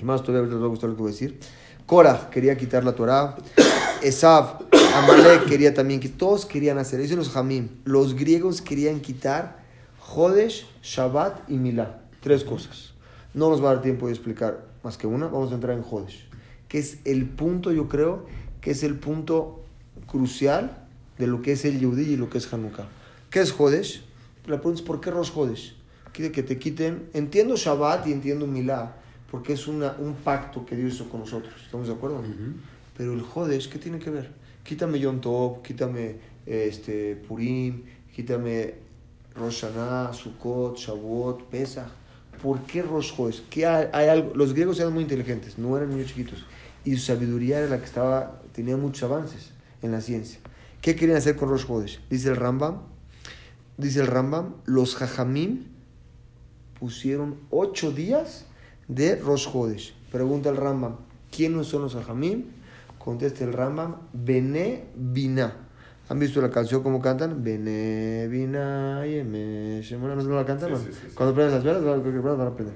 [0.00, 1.38] Y más todavía les va a gustar lo que voy a decir.
[1.86, 3.36] Korah quería quitar la Torah.
[4.02, 4.58] Esav,
[4.94, 7.00] Amalek quería también que todos querían hacer.
[7.00, 7.68] Eso los Jamim.
[7.84, 9.58] Los griegos querían quitar
[10.00, 12.00] Jodesh, Shabbat y Milá.
[12.20, 12.92] Tres cosas.
[13.34, 15.26] No nos va a dar tiempo de explicar más que una.
[15.26, 16.28] Vamos a entrar en Jodesh.
[16.68, 18.26] Que es el punto, yo creo,
[18.60, 19.62] que es el punto
[20.06, 20.86] crucial
[21.18, 22.88] de lo que es el Yehudi y lo que es Hanukkah.
[23.30, 24.02] ¿Qué es Jodesh?
[24.46, 25.75] La pregunta es ¿por qué Rosh Jodesh?
[26.16, 27.10] Quiere que te quiten.
[27.12, 28.96] Entiendo Shabbat y entiendo Milá,
[29.30, 31.52] porque es una, un pacto que Dios hizo con nosotros.
[31.62, 32.22] ¿Estamos de acuerdo?
[32.96, 34.30] Pero el Jodesh, ¿qué tiene que ver?
[34.64, 37.82] Quítame Yom Tov, quítame este, Purim,
[38.14, 38.76] quítame
[39.34, 41.90] Rosh Hashanah, Sukkot, Shavuot, Pesach.
[42.42, 43.12] ¿Por qué Rosh?
[43.50, 44.34] ¿Qué hay, hay algo?
[44.34, 46.46] Los griegos eran muy inteligentes, no eran niños chiquitos.
[46.86, 49.50] Y su sabiduría era la que estaba, tenía muchos avances
[49.82, 50.40] en la ciencia.
[50.80, 51.98] ¿Qué querían hacer con Rosh?
[52.08, 52.78] Dice el Rambam,
[53.76, 55.75] dice el Rambam, los Jajamim
[56.86, 58.46] pusieron ocho días
[58.86, 59.92] de Rosh Hodesh.
[60.12, 60.94] Pregunta el Rambam,
[61.32, 62.44] ¿quiénes son los Jajamim?
[62.96, 65.52] Contesta el Rambam, Bene Bina.
[66.08, 67.42] ¿Han visto la canción cómo cantan?
[67.42, 69.78] Bene Bina Yeme.
[69.98, 70.76] ¿No se la cantan?
[70.76, 71.14] Sí, sí, sí, sí.
[71.16, 71.82] Cuando prenden las velas
[72.22, 72.74] van a aprender.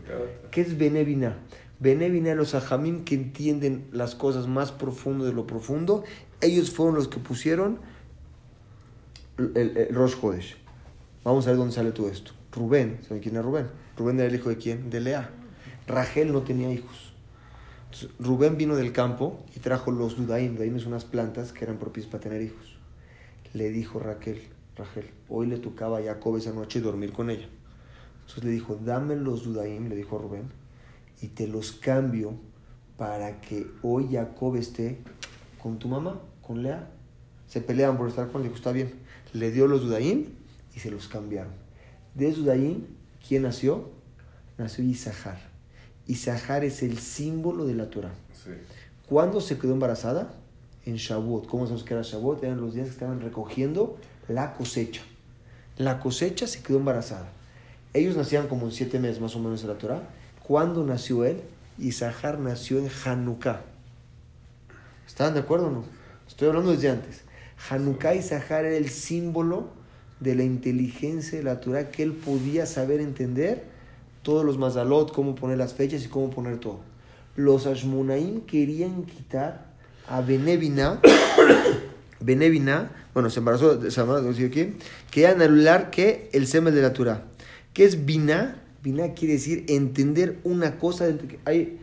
[0.51, 1.39] ¿Qué es Bene Bina?
[1.79, 6.03] Bene Bina, los ajamim que entienden las cosas más profundo de lo profundo,
[6.41, 7.79] ellos fueron los que pusieron
[9.39, 10.57] el, el, el Rosh Hodesh.
[11.23, 12.33] Vamos a ver dónde sale todo esto.
[12.53, 13.69] Rubén, ¿saben quién es Rubén?
[14.01, 14.89] Rubén era el hijo de quién?
[14.89, 15.29] De Lea.
[15.87, 17.13] Rachel no tenía hijos.
[18.19, 20.55] Rubén vino del campo y trajo los dudaim.
[20.55, 22.79] Dudaim es unas plantas que eran propias para tener hijos.
[23.53, 24.41] Le dijo Raquel,
[24.75, 27.47] Rachel, hoy le tocaba a Jacob esa noche dormir con ella.
[28.21, 30.49] Entonces le dijo, dame los dudaim, le dijo Rubén,
[31.21, 32.33] y te los cambio
[32.97, 34.97] para que hoy Jacob esté
[35.63, 36.91] con tu mamá, con Lea.
[37.49, 38.95] Se peleaban por estar con él, dijo, está bien.
[39.35, 40.25] Le dio los dudaim
[40.75, 41.53] y se los cambiaron.
[42.15, 42.87] De dudaim,
[43.31, 43.89] ¿quién nació?
[44.59, 45.39] Nació Isahar.
[46.09, 48.11] Isahar es el símbolo de la Torah.
[48.33, 48.51] Sí.
[49.07, 50.35] ¿Cuándo se quedó embarazada?
[50.85, 51.47] En Shavuot.
[51.47, 52.43] ¿Cómo sabemos que era Shavuot?
[52.43, 55.03] Eran los días que estaban recogiendo la cosecha.
[55.77, 57.31] La cosecha se quedó embarazada.
[57.95, 60.03] Ellos nacían como en siete meses más o menos de la Torah.
[60.43, 61.41] ¿Cuándo nació él?
[61.79, 63.61] Isahar nació en Hanukkah.
[65.07, 65.85] ¿Están de acuerdo o no?
[66.27, 67.23] Estoy hablando desde antes.
[67.71, 69.69] Hanukkah y Sahar era el símbolo
[70.21, 73.65] de la inteligencia de la Torah que él podía saber entender
[74.23, 76.81] todos los mazalot, cómo poner las fechas y cómo poner todo.
[77.37, 79.67] Los Ashmonaim querían quitar
[80.09, 81.01] a Benevina,
[82.21, 84.75] Benevina, bueno, se embarazó, se embarazó aquí,
[85.11, 87.23] querían anular que el semen de la Torah.
[87.73, 88.57] ¿Qué es Binah?
[88.83, 91.07] Binah quiere decir entender una cosa.
[91.07, 91.79] dentro que- Hay,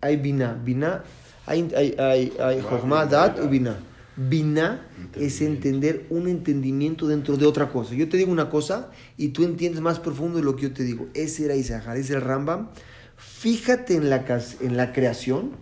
[0.00, 0.54] hay Binah.
[0.64, 1.02] Binah,
[1.46, 3.76] hay, hay, hay, hay Jochma, Dat y Binah.
[4.16, 7.94] Binah es entender un entendimiento dentro de otra cosa.
[7.94, 10.84] Yo te digo una cosa y tú entiendes más profundo de lo que yo te
[10.84, 11.08] digo.
[11.14, 12.68] Ese era Isahar, ese es el Rambam.
[13.16, 14.24] Fíjate en la,
[14.60, 15.52] en la creación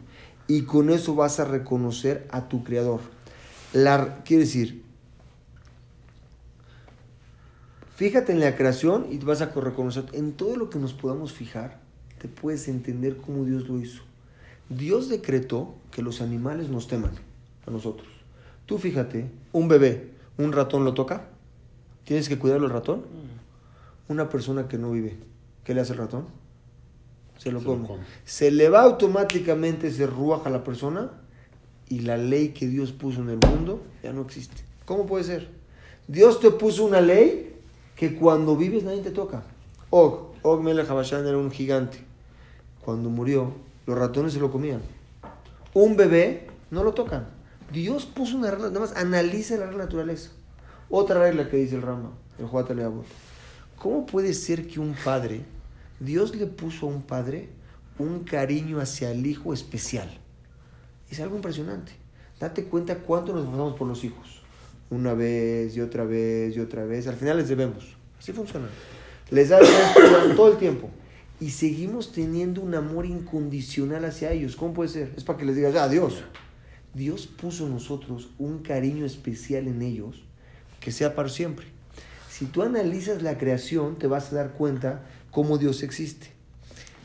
[0.46, 3.00] y con eso vas a reconocer a tu creador.
[3.72, 4.82] La, quiere decir,
[8.02, 10.06] Fíjate en la creación y vas a reconocer.
[10.12, 11.80] En todo lo que nos podamos fijar,
[12.18, 14.02] te puedes entender cómo Dios lo hizo.
[14.68, 17.12] Dios decretó que los animales nos teman
[17.64, 18.11] a nosotros.
[18.72, 21.26] Tú fíjate, un bebé, un ratón lo toca.
[22.04, 23.02] ¿Tienes que cuidarlo el ratón?
[24.08, 25.18] Una persona que no vive,
[25.62, 26.24] ¿qué le hace el ratón?
[27.36, 28.02] Se lo Se lo come.
[28.24, 31.10] Se le va automáticamente ese ruaj a la persona
[31.90, 34.62] y la ley que Dios puso en el mundo ya no existe.
[34.86, 35.50] ¿Cómo puede ser?
[36.08, 37.54] Dios te puso una ley
[37.94, 39.42] que cuando vives nadie te toca.
[39.90, 41.98] Og, Og Melech Habashan era un gigante.
[42.82, 43.52] Cuando murió,
[43.86, 44.80] los ratones se lo comían.
[45.74, 47.41] Un bebé no lo tocan.
[47.72, 50.30] Dios puso una regla, nada más analiza la regla de naturaleza.
[50.90, 53.06] Otra regla que dice el Rama, el Juata Leabot.
[53.78, 55.40] ¿Cómo puede ser que un padre,
[55.98, 57.48] Dios le puso a un padre
[57.98, 60.10] un cariño hacia el hijo especial?
[61.10, 61.92] Es algo impresionante.
[62.38, 64.42] Date cuenta cuánto nos esforzamos por los hijos.
[64.90, 67.06] Una vez y otra vez y otra vez.
[67.06, 67.96] Al final les debemos.
[68.18, 68.68] Así funciona.
[69.30, 70.90] Les da durante todo el tiempo.
[71.40, 74.56] Y seguimos teniendo un amor incondicional hacia ellos.
[74.56, 75.12] ¿Cómo puede ser?
[75.16, 75.88] Es para que les digas, ah,
[76.94, 77.26] Dios.
[77.26, 80.22] Puso en nosotros un cariño especial en ellos
[80.80, 81.66] que sea para siempre.
[82.28, 86.28] Si tú analizas la creación, te vas a dar cuenta cómo Dios existe.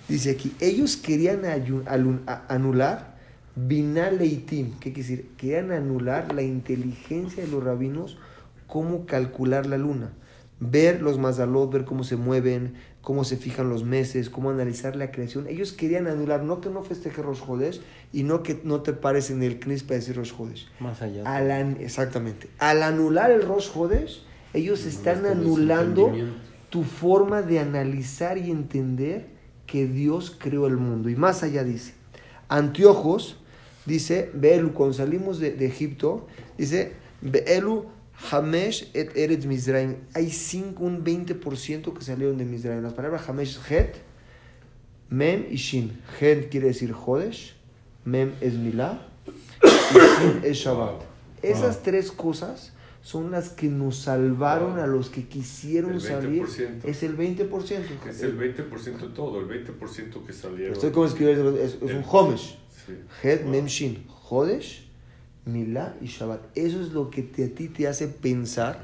[0.08, 1.42] Dice aquí, ellos querían
[2.48, 3.18] anular
[3.56, 5.30] Binaleitim, ¿qué quiere decir?
[5.36, 8.18] Querían anular la inteligencia de los rabinos,
[8.68, 10.14] cómo calcular la luna,
[10.60, 12.76] ver los mazalot, ver cómo se mueven,
[13.08, 15.48] cómo se fijan los meses, cómo analizar la creación.
[15.48, 17.80] Ellos querían anular, no que no festeje Rosh Hodesh
[18.12, 20.68] y no que no te pares en el Knis para decir Rosh Hodesh.
[20.82, 21.24] Más allá.
[21.24, 22.50] Al an- exactamente.
[22.60, 26.12] Al anular el Rosh Hodesh, ellos están anulando
[26.70, 29.28] tu forma de analizar y entender
[29.68, 31.08] que Dios creó el mundo.
[31.08, 31.94] Y más allá dice,
[32.50, 33.38] Antiojos
[33.86, 36.92] dice, Beelu, cuando salimos de, de Egipto, dice,
[37.22, 37.86] Beelu
[38.32, 39.96] Hamesh et Eretz Mizraim.
[40.14, 42.82] Hay cinco, un 20% que salieron de Mizraim.
[42.82, 43.96] Las palabras Hamesh es Het,
[45.10, 46.02] Mem y Shin.
[46.20, 47.56] Het quiere decir Jodesh,
[48.04, 49.08] Mem es Milá
[49.64, 51.04] y Shin es Shabbat.
[51.42, 56.44] Esas tres cosas son las que nos salvaron a los que quisieron El salir.
[56.44, 56.84] 20%.
[56.84, 58.10] Es el 20%.
[58.10, 60.74] Es el 20% de todo, el 20% que salieron.
[60.74, 62.58] Estoy como escribir, es, es un Homesh.
[62.86, 62.94] Sí.
[63.24, 64.06] Het, Mem, Shin.
[64.08, 64.87] Jodesh,
[65.48, 66.42] Milá y Shabbat.
[66.56, 68.80] Eso es lo que te- a ti te hace pensar.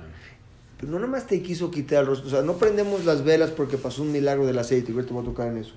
[0.80, 2.28] Pero no nada más te quiso quitar el rostro.
[2.28, 4.91] O sea, no prendemos las velas porque pasó un milagro del aceite.
[4.91, 5.76] Y te voy a tocar en eso.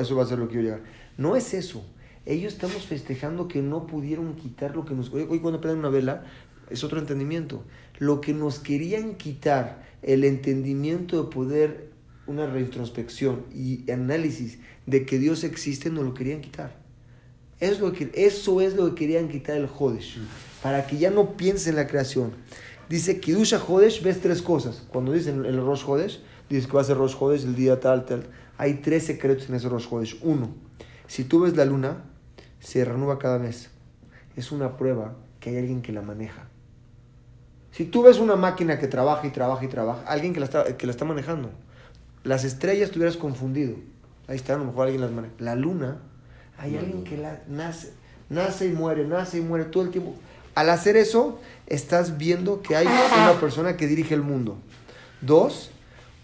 [0.00, 0.80] Eso va a ser lo que quiero llegar.
[1.16, 1.84] No es eso.
[2.24, 5.12] Ellos estamos festejando que no pudieron quitar lo que nos...
[5.12, 6.24] Hoy, hoy cuando prenden una vela
[6.70, 7.62] es otro entendimiento.
[7.98, 11.90] Lo que nos querían quitar, el entendimiento de poder,
[12.26, 16.76] una reintrospección y análisis de que Dios existe, nos lo querían quitar.
[17.60, 20.18] Es lo que, eso es lo que querían quitar el Jodesh,
[20.62, 22.32] para que ya no piense en la creación.
[22.88, 24.82] Dice, Kidusha Jodesh, ves tres cosas.
[24.88, 28.06] Cuando dicen el Rosh Jodesh, dices que va a ser Rosh Jodesh el día tal,
[28.06, 28.26] tal.
[28.56, 30.18] Hay tres secretos en ese Rosh Jodesh.
[30.22, 30.54] Uno,
[31.06, 32.04] si tú ves la luna,
[32.60, 33.70] se renueva cada mes.
[34.36, 36.48] Es una prueba que hay alguien que la maneja.
[37.72, 40.76] Si tú ves una máquina que trabaja y trabaja y trabaja, alguien que la está,
[40.76, 41.50] que la está manejando.
[42.24, 43.76] Las estrellas te hubieras confundido.
[44.26, 45.34] Ahí está, a lo mejor alguien las maneja.
[45.38, 45.98] La luna,
[46.58, 47.04] hay No, alguien no.
[47.04, 47.92] que la nace,
[48.28, 50.14] nace y muere, nace y muere todo el tiempo.
[50.54, 54.58] Al hacer eso, estás viendo que hay una persona que dirige el mundo.
[55.20, 55.70] Dos,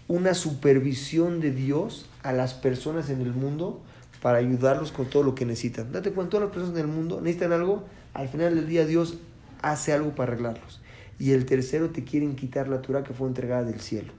[0.07, 3.81] una supervisión de Dios a las personas en el mundo
[4.21, 5.91] para ayudarlos con todo lo que necesitan.
[5.91, 9.17] Date cuenta, todas las personas en el mundo necesitan algo, al final del día Dios
[9.61, 10.81] hace algo para arreglarlos.
[11.17, 14.11] Y el tercero, te quieren quitar la Torah que fue entregada del cielo.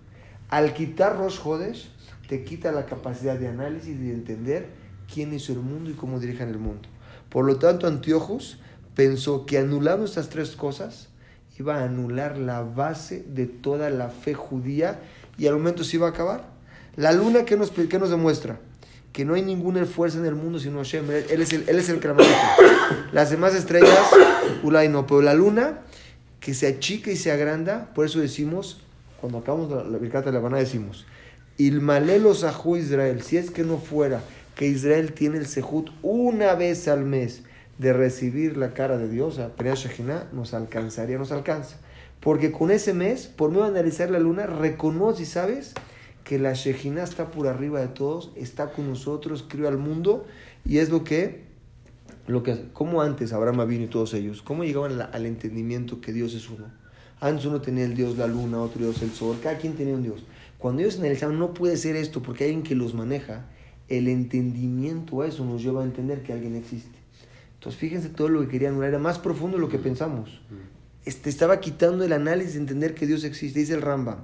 [0.49, 1.91] Al quitar Rosh Hodesh,
[2.29, 4.67] te quita la capacidad de análisis y de entender
[5.13, 6.89] quién hizo el mundo y cómo dirigen el mundo.
[7.29, 8.59] Por lo tanto, Antiochus
[8.95, 11.09] pensó que anulando estas tres cosas,
[11.59, 15.01] iba a anular la base de toda la fe judía
[15.39, 16.49] y al momento se iba a acabar.
[16.97, 18.59] La luna, ¿qué nos, qué nos demuestra?
[19.13, 21.11] Que no hay ninguna fuerza en el mundo sino Hashem.
[21.11, 22.13] Él, es el, él es el que.
[23.13, 23.99] Las demás estrellas,
[24.63, 25.81] Ulay no, pero la luna,
[26.41, 28.81] que se achica y se agranda, por eso decimos,
[29.21, 31.07] cuando acabamos la, la de la Habana, decimos,
[31.59, 32.33] Ilmalelo
[32.77, 34.21] Israel, si es que no fuera
[34.57, 37.43] que Israel tiene el Sehut una vez al mes
[37.79, 41.77] de recibir la cara de Dios, a Pnei Shekhinah, nos alcanzaría, nos alcanza.
[42.21, 45.75] Porque con ese mes, por medio de analizar la luna, reconoce y sabes
[46.25, 50.27] que la Shekhinah está por arriba de todos, está con nosotros, crió al mundo,
[50.65, 51.45] y es lo que,
[52.27, 56.15] lo que como antes Abraham vino y todos ellos, cómo llegaban al, al entendimiento que
[56.15, 56.65] Dios es uno.
[57.21, 60.03] Antes uno tenía el Dios la luna, otro Dios el sol, cada quien tenía un
[60.03, 60.25] Dios.
[60.57, 63.45] Cuando ellos analizaban, no puede ser esto, porque hay alguien que los maneja,
[63.89, 66.97] el entendimiento a eso nos lleva a entender que alguien existe.
[67.55, 70.41] Entonces fíjense todo lo que querían anular, era más profundo de lo que pensamos.
[71.05, 73.61] Este, estaba quitando el análisis de entender que Dios existe.
[73.61, 74.19] Dice el Rambam,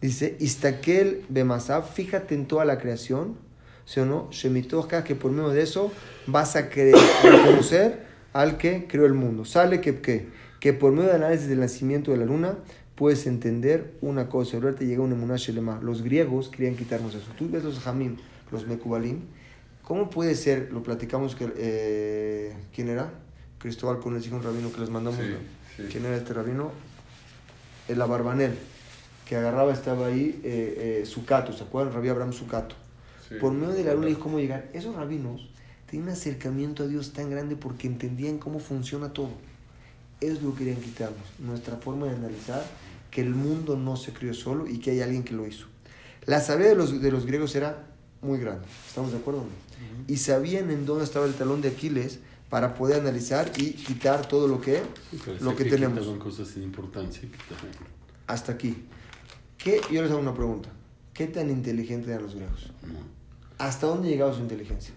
[0.00, 3.36] dice, Istakel Bemasab, fíjate en toda la creación,
[3.84, 4.28] ¿sí o no?
[4.30, 5.92] Shemitoja, que por medio de eso
[6.26, 9.44] vas a creer, reconocer al que creó el mundo.
[9.44, 10.28] Sale que, que,
[10.60, 12.58] que por medio del análisis del nacimiento de la luna
[12.94, 14.56] puedes entender una cosa.
[14.56, 15.80] Ahora te llega un emuná shelema.
[15.82, 17.30] Los griegos querían quitarnos eso.
[17.36, 18.16] Tú ves los jamim,
[18.54, 19.20] los mekubalim.
[19.82, 20.72] ¿Cómo puede ser?
[20.72, 21.52] Lo platicamos que...
[21.56, 23.12] Eh, ¿Quién era?
[23.58, 25.20] Cristóbal con el hijo un rabino que les mandamos.
[25.20, 25.34] Sí,
[25.76, 25.82] sí.
[25.90, 26.72] ¿Quién era este rabino?
[27.88, 28.56] El Abarbanel,
[29.26, 31.92] que agarraba, estaba ahí, eh, eh, Sucato, ¿se acuerdan?
[31.92, 32.74] Rabí Abraham Sucato.
[33.28, 33.34] Sí.
[33.40, 34.70] Por medio de la luna y cómo llegar.
[34.72, 35.50] Esos rabinos
[35.90, 39.30] tienen un acercamiento a Dios tan grande porque entendían cómo funciona todo.
[40.20, 41.26] Es lo que querían quitarnos.
[41.38, 42.64] Nuestra forma de analizar
[43.10, 45.66] que el mundo no se crió solo y que hay alguien que lo hizo.
[46.26, 47.84] La sabiduría de los, de los griegos era
[48.24, 48.66] muy grande.
[48.88, 49.40] ¿Estamos de acuerdo?
[49.40, 50.04] o no?
[50.08, 52.18] Y sabían en dónde estaba el talón de Aquiles
[52.50, 56.06] para poder analizar y quitar todo lo que, Sí, lo sé que tenemos.
[56.18, 57.28] cosas sin importancia.
[58.26, 58.84] Hasta aquí.
[59.58, 59.80] ¿Qué?
[59.90, 60.68] Yo les hago una pregunta.
[61.12, 62.70] ¿Qué tan inteligentes eran los griegos?
[62.82, 62.98] no,
[63.58, 64.94] ¿Hasta dónde llegaba su inteligencia?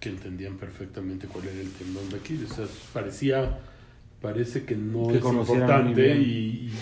[0.00, 2.50] que entendían perfectamente cuál era el tendón de Aquiles.
[2.52, 3.60] O sea, parecía,
[4.22, 6.72] parece que no Que es importante y, y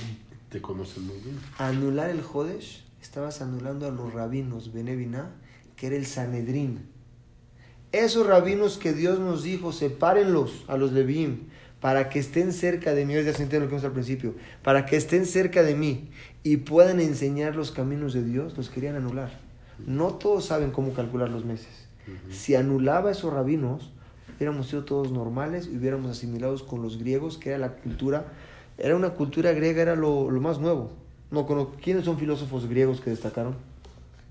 [0.50, 1.36] te conocen muy bien.
[1.58, 5.32] Anular el Jodesh, estabas anulando a los rabinos Beneviná,
[5.78, 6.80] que era el Sanedrín.
[7.92, 11.48] Esos rabinos que Dios nos dijo, sepárenlos a los Levín,
[11.80, 14.34] para que estén cerca de mí, hoy ya se entiende lo que vimos al principio,
[14.62, 16.10] para que estén cerca de mí
[16.42, 19.38] y puedan enseñar los caminos de Dios, los querían anular.
[19.86, 21.86] No todos saben cómo calcular los meses.
[22.30, 23.92] Si anulaba a esos rabinos,
[24.36, 28.32] hubiéramos sido todos normales y hubiéramos asimilados con los griegos, que era la cultura,
[28.76, 30.90] era una cultura griega, era lo, lo más nuevo.
[31.30, 31.46] No,
[31.82, 33.67] ¿Quiénes son filósofos griegos que destacaron?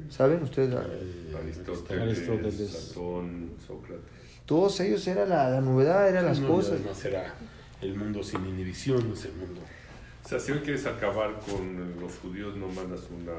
[0.10, 0.74] ¿Saben ustedes?
[0.74, 2.92] Eh, Aristóteles, Aristóteles.
[2.94, 4.04] Platón, Sócrates.
[4.46, 6.74] Todos ellos era la, la novedad, eran las No, cosas.
[6.80, 7.34] Además era
[7.82, 9.62] el mundo sin inhibición, es el mundo.
[10.24, 13.34] O sea, si hoy quieres acabar con los judíos, no mandas una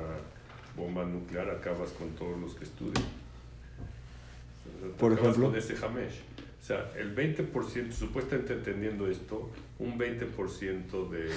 [0.77, 2.95] bomba nuclear, acabas con todos los que estudian.
[3.05, 5.51] O sea, te Por acabas ejemplo.
[5.51, 6.21] Con ese Hamesh.
[6.61, 11.31] O sea, el 20%, supuestamente entendiendo esto, un 20% de,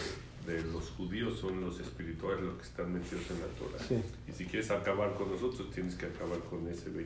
[0.45, 3.83] de los judíos son los espirituales, los que están metidos en la Torah.
[3.87, 4.01] Sí.
[4.27, 7.05] Y si quieres acabar con nosotros, tienes que acabar con ese 20%.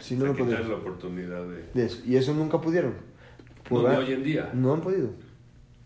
[0.00, 0.68] Si O no, sea, no quitar podrían.
[0.70, 1.64] la oportunidad de...
[1.74, 2.02] De eso.
[2.04, 2.94] Y eso nunca pudieron.
[3.70, 4.50] No, hoy en día.
[4.54, 5.10] no han podido.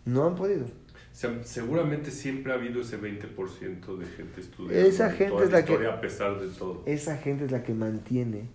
[0.05, 0.65] No han podido.
[0.65, 4.89] O sea, seguramente siempre ha habido ese 20% de gente estudiando.
[4.89, 6.83] Esa en gente toda es la que- historia, A pesar de todo.
[6.87, 8.49] Esa gente es la que mantiene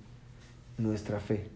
[0.77, 1.47] nuestra fe.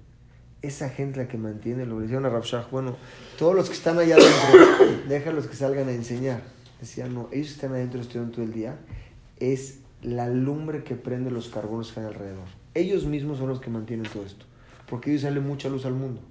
[0.61, 2.67] Esa gente es la que mantiene lo que decía una Rabshah.
[2.69, 2.97] Bueno,
[3.37, 6.41] todos los que están allá adentro, déjalos que salgan a enseñar.
[6.79, 8.77] Decía, no, ellos están adentro estudiando todo el día.
[9.39, 12.47] Es la lumbre que prende los carbones que hay alrededor.
[12.73, 14.45] Ellos mismos son los que mantienen todo esto.
[14.87, 16.21] Porque ellos sale mucha luz al mundo.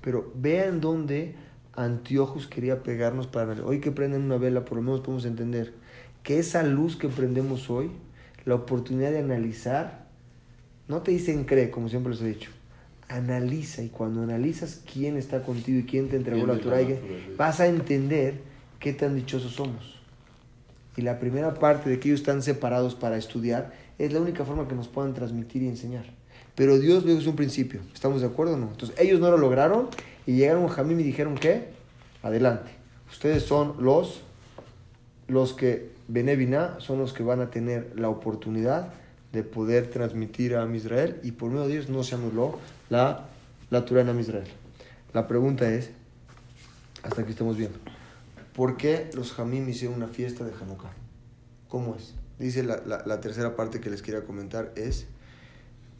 [0.00, 1.34] Pero vean dónde
[1.74, 3.54] Antiojos quería pegarnos para...
[3.64, 5.72] Hoy que prenden una vela, por lo menos podemos entender
[6.22, 7.90] que esa luz que prendemos hoy,
[8.44, 10.06] la oportunidad de analizar,
[10.86, 12.50] no te dicen cree, como siempre les he dicho,
[13.08, 16.80] analiza y cuando analizas quién está contigo y quién te entregó la Torah,
[17.38, 18.40] vas a entender
[18.82, 19.98] qué tan dichosos somos.
[20.96, 24.68] Y la primera parte de que ellos están separados para estudiar es la única forma
[24.68, 26.04] que nos puedan transmitir y enseñar.
[26.54, 27.80] Pero Dios lo desde un principio.
[27.94, 28.68] ¿Estamos de acuerdo o no?
[28.68, 29.88] Entonces ellos no lo lograron
[30.26, 31.68] y llegaron a Jamim y dijeron que
[32.22, 32.72] adelante.
[33.10, 34.22] Ustedes son los
[35.28, 38.88] los que Beneviná son los que van a tener la oportunidad
[39.32, 42.58] de poder transmitir a Israel y por medio de ellos no se anuló
[42.90, 43.28] la,
[43.70, 44.48] la Torah en Am Israel.
[45.14, 45.90] La pregunta es,
[47.02, 47.78] hasta aquí estamos viendo,
[48.54, 50.92] ¿por qué los Jamim hicieron una fiesta de Hanukkah?
[51.68, 52.14] ¿Cómo es?
[52.38, 55.06] Dice la, la- la tercera parte que les quería comentar es,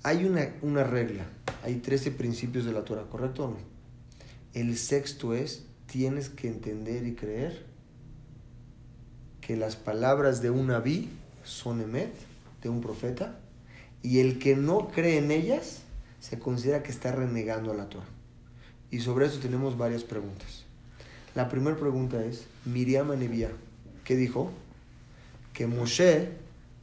[0.02, 1.24] hay una, una regla,
[1.62, 3.56] hay 13 principios de la Torah, ¿correcto o no?
[4.54, 7.64] El sexto es, tienes que entender y creer
[9.40, 11.08] que las palabras de un Naví
[11.44, 12.12] son emet,
[12.62, 13.38] de un profeta,
[14.02, 15.82] y el que no cree en ellas
[16.20, 18.06] se considera que está renegando a la Torah.
[18.90, 20.61] Y sobre eso tenemos varias preguntas.
[21.34, 23.50] La primera pregunta es, Miriam Anevia,
[24.04, 24.50] ¿qué dijo?
[25.54, 26.28] Que Moshe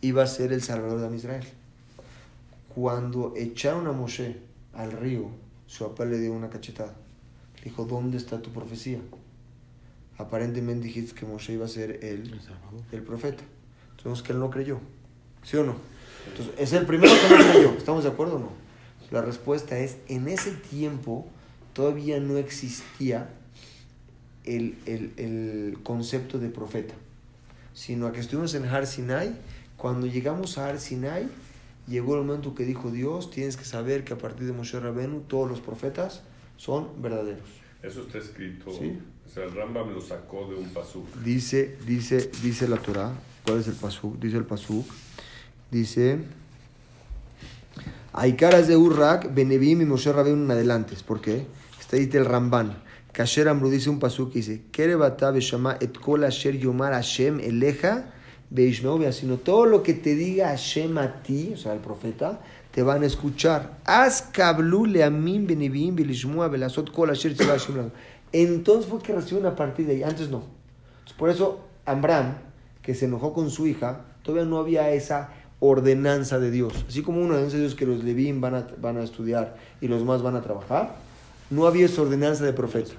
[0.02, 1.45] iba a ser el salvador de Israel.
[2.74, 4.38] Cuando echaron a Moshe
[4.74, 5.30] al río,
[5.68, 6.95] su papá le dio una cachetada.
[7.58, 9.00] Le dijo, ¿dónde está tu profecía?
[10.18, 12.39] Aparentemente dijiste que Moshe iba a ser el,
[12.91, 13.43] el profeta.
[13.97, 14.80] Entonces que él no creyó.
[15.43, 15.76] ¿Sí o no?
[16.28, 17.70] Entonces, es el primero que no creyó.
[17.78, 18.50] ¿Estamos de acuerdo o no?
[19.12, 21.28] La respuesta es, en ese tiempo
[21.74, 23.30] todavía no existía
[24.56, 26.93] el, el- el concepto de profeta,
[27.74, 29.36] sino a que estuvimos en Har Sinai.
[29.78, 31.28] Cuando llegamos a Har Sinai,
[31.88, 35.22] llegó el momento que dijo Dios, tienes que saber que a partir de Moshe Rabenu
[35.22, 36.22] todos los profetas
[36.58, 37.47] son verdaderos.
[37.82, 38.72] Eso está escrito.
[38.72, 39.00] Sí.
[39.26, 41.06] O sea, el Rambam lo sacó de un pasú.
[41.24, 43.14] Dice, dice, dice la Torah,
[43.45, 44.20] ¿cuál es el pasuk?
[44.20, 44.86] Dice el pasuk,
[45.72, 46.20] dice,
[48.12, 50.95] hay caras de Urrak, Benevim y Moshe Rabbeinu en adelante.
[51.06, 51.45] ¿Por qué?
[51.80, 52.76] Está ahí el Ramban.
[53.12, 54.62] Kasher Amru dice un pasuk que dice,
[55.82, 58.05] et kol asher yomar Hashem eleja
[59.12, 62.41] sino todo lo que te diga Hashem a ti, o sea, el profeta,
[62.72, 63.78] te van a escuchar.
[68.32, 70.43] Entonces fue que reciben a partir de ahí, antes no.
[71.18, 72.36] Por eso Amram,
[72.82, 75.30] que se enojó con su hija, todavía no había esa
[75.60, 76.86] ordenanza de Dios.
[76.88, 79.88] Así como una ordenanza de Dios que los Levín van a, van a estudiar y
[79.88, 80.95] los más van a trabajar,
[81.50, 82.91] no había esa ordenanza de profeta.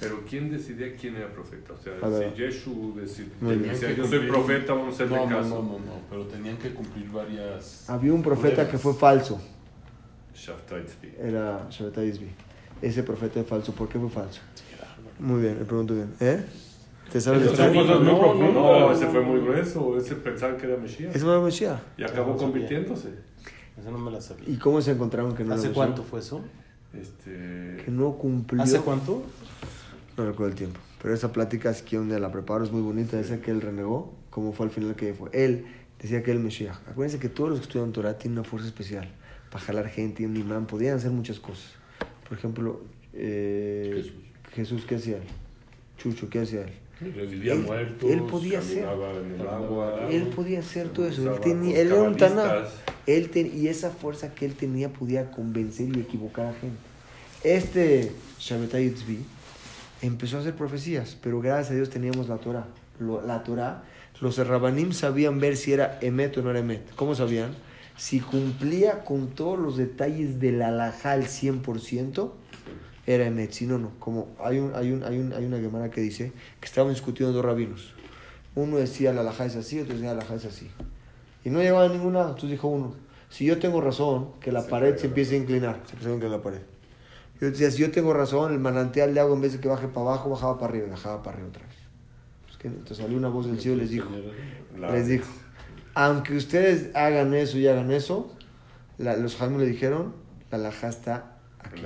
[0.00, 1.74] Pero ¿quién decidía quién era profeta?
[1.74, 3.26] O sea, si Yeshu decía,
[3.96, 5.48] yo soy profeta, vamos a hacerle no, no, caso.
[5.48, 7.88] No, no, no, pero tenían que cumplir varias.
[7.88, 8.72] Había un profeta pruebas.
[8.72, 9.40] que fue falso,
[11.20, 11.68] era
[12.04, 12.28] Isbi.
[12.80, 14.40] Ese profeta es falso, ¿por qué fue falso?
[15.18, 16.14] Muy bien, me pregunto bien.
[16.20, 16.44] ¿Eh?
[17.10, 17.84] ¿Te sabes Ese historia?
[17.84, 19.26] fue No, no, no, ese no, fue no.
[19.28, 19.96] muy grueso.
[19.96, 21.14] Ese pensaban que era Mesías.
[21.14, 21.82] Eso no lo decía.
[21.96, 23.08] Y acabó No, no convirtiéndose.
[23.78, 24.48] Eso no me la sabía.
[24.48, 26.42] ¿Y cómo se encontraron que no ¿Hace lo cuánto fue eso?
[27.00, 28.62] Este, Que no cumplió.
[28.62, 29.22] ¿Hace cuánto?
[30.16, 30.80] No recuerdo el tiempo.
[31.02, 33.18] Pero esa plática, si un día la preparo, es muy bonita.
[33.20, 35.30] Esa que él renegó, como fue al final que fue.
[35.32, 35.66] Él
[36.00, 36.78] decía que él Mesías.
[36.90, 39.08] Acuérdense que todos los que estudian Torah tienen una fuerza especial.
[39.50, 41.72] Para jalar gente, un imán, podían hacer muchas cosas.
[42.28, 42.80] Por ejemplo,
[43.12, 44.12] eh, Jesús.
[44.54, 45.22] Jesús, ¿qué hacía él?
[45.98, 46.72] Chucho, ¿qué hacía él?
[47.00, 48.10] revivía Él- muertos.
[48.10, 48.78] él podía en
[49.40, 50.08] el agua.
[50.10, 51.32] Él podía hacer todo eso.
[51.32, 52.64] Él, tenía, él era un taná.
[53.06, 56.76] Él ten- y esa fuerza que él tenía podía convencer y equivocar a gente.
[57.44, 59.24] Este Shabbatai Tzvi
[60.02, 62.66] empezó a hacer profecías, pero gracias a Dios teníamos la Torah.
[62.98, 63.84] Lo- la Torah,
[64.20, 66.94] los rabanim sabían ver si era emet o no era emet.
[66.94, 67.54] ¿Cómo sabían?
[67.96, 72.30] si cumplía con todos los detalles del alajá al 100%,
[73.08, 73.50] era Emet.
[73.50, 73.90] Si no, no.
[73.98, 76.30] Como hay, un, hay, un, hay, un, hay una gemara que dice
[76.60, 77.94] que estaban discutiendo dos rabinos.
[78.54, 80.70] Uno decía la alajá es así, otro decía la alajá es así.
[81.44, 82.28] Y no llegaba a ningún lado.
[82.28, 82.94] Entonces dijo uno,
[83.30, 85.80] si yo tengo razón, que la Se pared se empiece a inclinar.
[85.86, 86.60] Se empieza a inclinar la pared.
[87.40, 89.86] Yo decía, si yo tengo razón, el manantial de agua en vez de que baje
[89.88, 91.76] para abajo, bajaba para arriba, bajaba para arriba otra vez.
[92.46, 94.08] Pues que- Entonces salió una voz del cielo y les dijo,
[94.90, 95.28] les dijo,
[95.94, 98.32] aunque ustedes hagan eso y hagan eso,
[98.98, 100.14] la- los jamín le dijeron,
[100.50, 101.82] la alajá está aquí.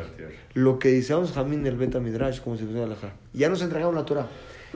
[0.55, 3.13] Lo que dice los jamín del Beta Midrash, como se dice la alajá.
[3.35, 4.29] Ya nos entregaron la Torah.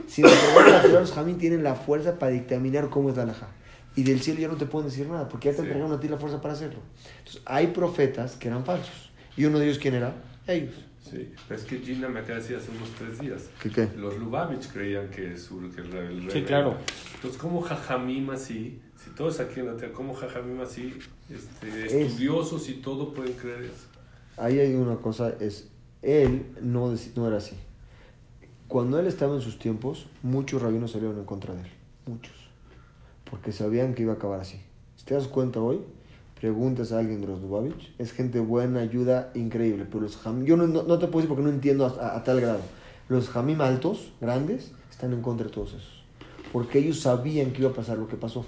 [0.07, 3.23] Si nos entregaron la Torah, los jamín tienen la fuerza para dictaminar cómo es la
[3.23, 3.47] alajá.
[3.95, 5.63] Y del cielo ya no te pueden decir nada, porque ya te Sí.
[5.63, 6.81] entregaron a ti la fuerza para hacerlo.
[7.17, 9.09] Entonces, hay profetas que eran falsos.
[9.35, 10.13] ¿Y uno de ellos quién era?
[10.47, 10.75] Ellos.
[11.01, 13.49] Sí, pero es que Gina me acaba de decir hace unos tres días.
[13.61, 13.89] ¿Qué qué?
[13.95, 16.77] Los Lubavitch creían que, su, que el, el rey Sí, claro.
[17.15, 18.81] Entonces, ¿cómo Jajamim así?
[19.01, 20.97] Si todos aquí en la tierra, ¿cómo Jajamim así?
[21.29, 23.85] Este, Es- estudiosos y todo pueden creer eso.
[24.37, 25.69] Ahí hay una cosa, es,
[26.01, 27.55] él no, no era así.
[28.67, 31.67] Cuando él estaba en sus tiempos, muchos rabinos salieron en contra de él.
[32.05, 32.33] Muchos.
[33.29, 34.59] Porque sabían que iba a acabar así.
[34.97, 35.79] Si te das cuenta hoy,
[36.39, 39.85] preguntas a alguien de los Lubavitch, es gente buena, ayuda, increíble.
[39.85, 42.17] Pero los Jamim, yo no, no, no te puedo decir porque no entiendo a, a-
[42.17, 42.59] a tal grado.
[43.09, 46.03] Los Jamim altos, grandes, están en contra de todos esos.
[46.53, 48.45] Porque ellos sabían que iba a pasar lo que pasó.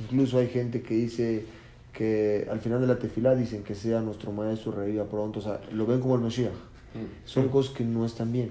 [0.00, 1.44] Incluso hay gente que dice
[1.92, 5.40] que al final de la tefilá dicen que sea nuestro maestro reviva pronto.
[5.40, 6.52] O sea, lo ven como el Mesías.
[7.24, 8.50] Son cosas que no están bien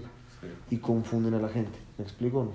[0.70, 1.78] y confunden a la gente.
[1.98, 2.44] ¿Me explico?
[2.46, 2.52] no?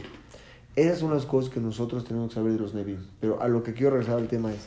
[0.76, 2.98] Esas son las cosas que nosotros tenemos que saber de los Nevim.
[3.20, 4.66] Pero a lo que quiero regresar al tema es,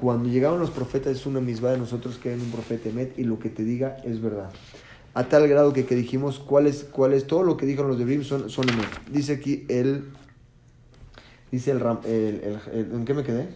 [0.00, 3.24] cuando llegaban los profetas es una misma de nosotros que en un profeta Emet y
[3.24, 4.50] lo que te diga es verdad.
[5.14, 7.98] A tal grado que, que dijimos cuál es, cuál es todo lo que dijeron los
[7.98, 8.88] Nevim son, son Emet.
[9.10, 10.04] Dice aquí el...
[11.50, 13.48] Dice el, Ram- el, el- el- ¿En qué me quedé?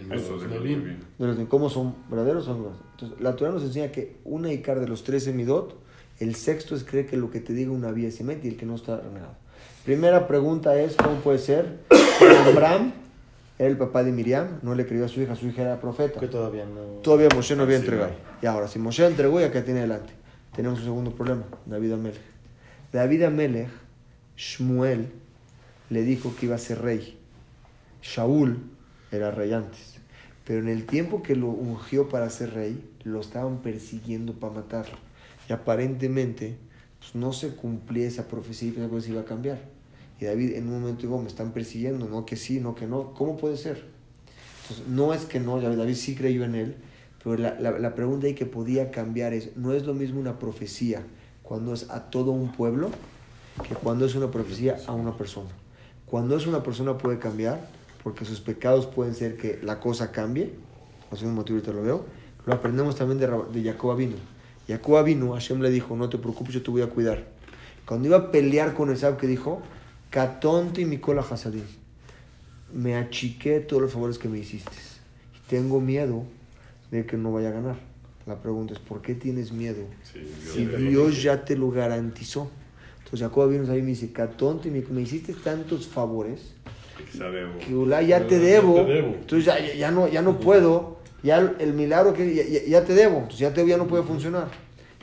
[0.00, 2.86] En Eso los de de de cómo son verdaderos son verdaderos.
[2.92, 5.76] Entonces, la Torah nos enseña que una Icar de los 13 midot,
[6.20, 8.56] el sexto es creer que lo que te diga una vía es emet y el
[8.56, 9.34] que no está renegado.
[9.84, 11.80] Primera pregunta es, ¿cómo puede ser
[12.18, 12.92] que Abraham,
[13.58, 16.18] era el papá de Miriam, no le creyó a su hija, su hija era profeta?
[16.18, 16.80] Que todavía no.
[17.02, 18.10] Todavía Moshe no había Sí, entregado.
[18.10, 18.16] no.
[18.42, 20.12] Y ahora, si Moshe entregó, ya que tiene adelante.
[20.56, 22.20] Tenemos un segundo problema, David Amelech.
[22.92, 23.68] David Amelech,
[24.36, 25.10] Shmuel,
[25.90, 27.18] le dijo que iba a ser rey.
[28.02, 28.58] Shaul
[29.10, 29.96] era rey antes.
[30.44, 34.96] Pero en el tiempo que lo ungió para ser rey, lo estaban persiguiendo para matarlo.
[35.48, 36.56] Y aparentemente
[36.98, 39.60] pues, no se cumplía esa profecía y esa cosa iba a cambiar.
[40.22, 43.12] Y David en un momento dijo, me están persiguiendo, no que sí, no que no.
[43.12, 43.82] ¿Cómo puede ser?
[44.62, 46.76] Entonces, no es que no, David, sí creyó en él,
[47.24, 50.38] pero la, la, la pregunta ahí que podía cambiar es, no es lo mismo una
[50.38, 51.02] profecía
[51.42, 52.90] cuando es a todo un pueblo
[53.66, 55.50] que cuando es una profecía a una persona.
[56.06, 57.68] Cuando es una persona puede cambiar,
[58.04, 60.52] porque sus pecados pueden ser que la cosa cambie,
[61.10, 62.04] no sé un motivo ahorita lo veo,
[62.46, 64.14] lo aprendemos también de, de Jacob Avinu.
[64.68, 67.24] Jacob Avinu, Hashem le dijo, no te preocupes, yo te voy a cuidar.
[67.84, 69.60] Cuando iba a pelear con Esab, que dijo,
[70.12, 71.64] Katonte y Mikola Hasadim,
[72.74, 74.70] me achiqué todos los favores que me hiciste.
[75.34, 76.24] Y tengo miedo
[76.90, 77.76] de que no vaya a ganar.
[78.26, 79.84] La pregunta es, ¿por qué tienes miedo?
[80.04, 82.50] Sí, Dios Si Dios ya te lo garantizó.
[82.98, 86.52] Entonces Jacob vino ahí y me dice, Catonte, me, me hiciste tantos favores
[87.58, 88.74] Que ya te Ya debo.
[88.74, 89.08] te debo.
[89.14, 90.98] Entonces ya, ya, ya no, ya no puedo.
[91.22, 93.14] Ya el, el milagro que ya, ya- ya te debo.
[93.16, 94.48] Entonces ya, te, ya no puede funcionar.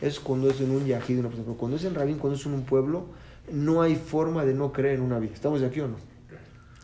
[0.01, 1.45] Es cuando es en un yajid, una persona.
[1.47, 3.05] Pero cuando es en Rabín, cuando es en un pueblo,
[3.51, 5.33] no hay forma de no creer en una vida.
[5.33, 5.97] ¿Estamos de aquí o no?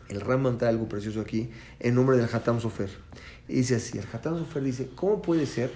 [0.08, 1.50] El Raman trae algo precioso aquí
[1.80, 2.90] en nombre del Hatam Sofer.
[3.48, 5.72] Y dice así, el Hatam Sofer dice, ¿cómo puede ser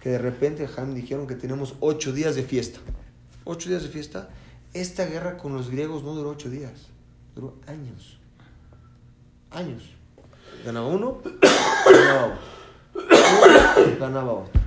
[0.00, 2.80] que de repente Han dijeron que tenemos ocho días de fiesta?
[3.44, 4.30] Ocho días de fiesta.
[4.74, 6.88] Esta guerra con los griegos no duró ocho días,
[7.34, 8.18] duró años.
[9.50, 9.94] Años.
[10.64, 11.22] Ganaba uno,
[11.86, 12.38] ganaba.
[12.94, 14.60] Uno, ganaba otro.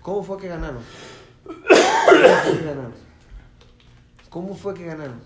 [0.00, 0.82] ¿Cómo fue que ganaron?
[1.44, 3.11] ¿Cómo fue que ganaron?
[4.32, 5.20] ¿Cómo fue que ganaron?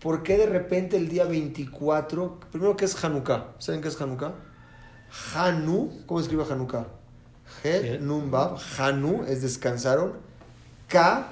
[0.00, 3.54] ¿Por qué de repente el día 24, primero que es Hanukkah?
[3.60, 4.34] ¿Saben qué es Hanukkah?
[5.32, 6.88] Hanu, ¿cómo escribe Hanukkah?
[7.62, 10.14] He, Nun, Bab, Hanu es descansaron.
[10.88, 11.28] K,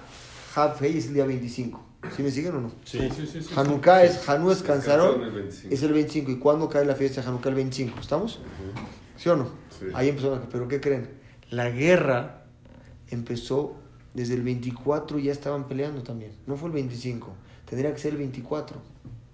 [0.55, 1.85] Hav, Hei es el día 25.
[2.15, 2.71] ¿Sí me siguen o no?
[2.85, 3.43] Sí, sí, sí.
[3.43, 4.07] sí, Hanukkah sí.
[4.07, 5.75] es Hanu descansaron, Descansaron el 25.
[5.75, 6.31] es el 25.
[6.31, 7.49] ¿Y cuándo cae la fiesta de Hanukkah?
[7.49, 7.99] El 25.
[7.99, 8.39] ¿Estamos?
[9.17, 9.47] ¿Sí o no?
[9.77, 9.87] Sí.
[9.95, 10.43] Ahí empezó la...
[10.43, 11.11] Pero ¿qué creen?
[11.51, 12.45] La guerra
[13.09, 13.75] empezó
[14.17, 16.33] desde el 24, ya estaban peleando también.
[16.47, 17.33] No fue el 25.
[17.69, 18.79] Tendría que ser el 24.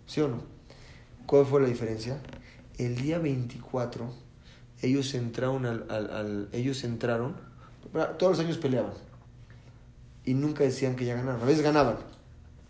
[0.06, 0.42] ¿Sí o no?
[1.26, 2.18] ¿Cuál fue la diferencia?
[2.78, 4.12] El día 24,
[4.82, 5.86] ellos entraron al...
[5.88, 7.36] al- al- ellos entraron...
[8.18, 8.92] Todos los años peleaban.
[10.24, 11.40] Y nunca decían que ya ganaron.
[11.40, 11.96] A veces ganaban.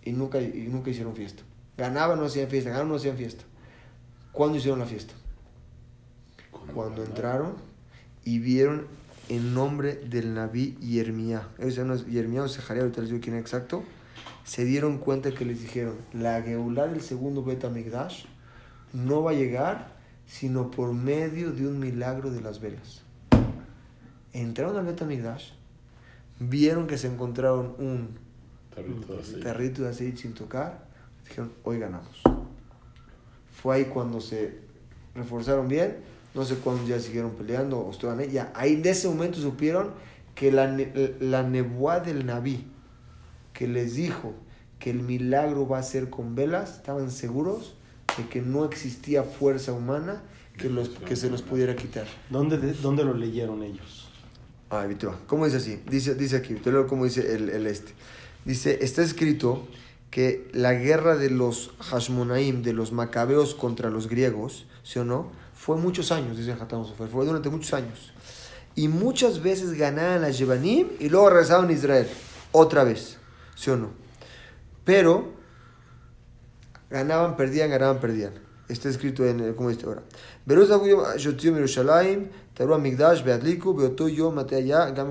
[0.05, 1.43] Y nunca, y nunca hicieron fiesta.
[1.79, 2.69] Ganaban, no hacían fiesta.
[2.71, 3.45] Ganaban, no hacían fiesta.
[4.33, 5.15] ¿Cuándo hicieron la fiesta?
[6.75, 7.55] Cuando entraron
[8.25, 8.87] y vieron
[9.33, 11.49] en nombre del Naví Yermía.
[11.57, 13.83] Ese no es Yermía o Sejaría, ahorita les digo quién es exacto.
[14.45, 18.27] Se dieron cuenta que les dijeron, la Geulah del segundo Bet Amigdash
[18.93, 23.05] no va a llegar sino por medio de un milagro de las velas.
[24.35, 25.53] Entraron al Bet Amigdash,
[26.39, 28.19] vieron que se encontraron un
[28.77, 30.89] de tarrito de aceite sin tocar,
[31.27, 32.21] dijeron, hoy ganamos.
[33.51, 34.59] Fue ahí cuando se
[35.15, 39.09] reforzaron bien, no sé cuántos ya siguieron peleando o estaban ahí, ya ahí en ese
[39.09, 39.91] momento supieron
[40.35, 40.67] que la,
[41.21, 42.67] la nebuá del Naví,
[43.53, 44.35] que les dijo
[44.79, 47.75] que el milagro va a ser con velas, estaban seguros
[48.17, 50.23] de que no existía fuerza humana
[50.57, 52.07] que, los, que se los pudiera quitar.
[52.31, 54.09] ¿Dónde, de- ¿Dónde lo leyeron ellos?
[54.71, 54.87] Ah.
[55.27, 55.81] ¿Cómo dice así?
[55.89, 57.93] Dice, dice aquí, te leo cómo dice el, el este.
[58.47, 59.67] Dice, está escrito
[60.11, 65.31] que la guerra de los Hashmonaim, de los macabeos contra los griegos, ¿sí o no?
[65.63, 68.13] Fue muchos años, dice Hatam Sofer, fue durante muchos años.
[68.75, 72.09] Y muchas veces ganaban las Yevanim y luego regresaban a Israel,
[72.51, 73.19] otra vez,
[73.55, 73.91] ¿sí o no?
[74.85, 75.35] Pero
[76.91, 78.33] ganaban, perdían, ganaban, perdían.
[78.69, 80.03] Está escrito en, ¿cómo dice ahora?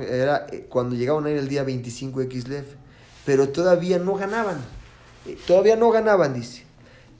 [0.02, 2.66] Era eh, cuando llegaban a ir el día 25 de Kislev,
[3.26, 4.58] pero todavía no ganaban.
[5.26, 6.66] Eh, Todavía no ganaban, dice.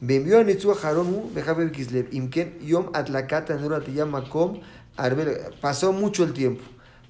[0.04, 4.60] Venvió a Nitzu Haronu, Bejabe Kislev, Imken Yom Atlakata Nuratiyam Makom,
[4.98, 5.38] Arbel.
[5.62, 6.64] Pasó mucho el tiempo.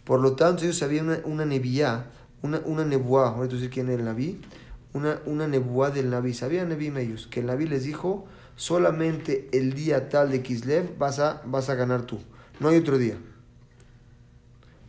[0.03, 2.05] Por lo tanto, ellos sabían una, una
[2.41, 4.41] una, una nebuá, ahorita decir quién era el Naví,
[4.91, 6.33] una, una nebuá del Naví.
[6.33, 8.25] Sabían Nebim ellos, que el Naví les dijo,
[8.57, 12.19] solamente el día tal de Kislev vas a, vas a ganar tú.
[12.59, 13.15] No hay otro día.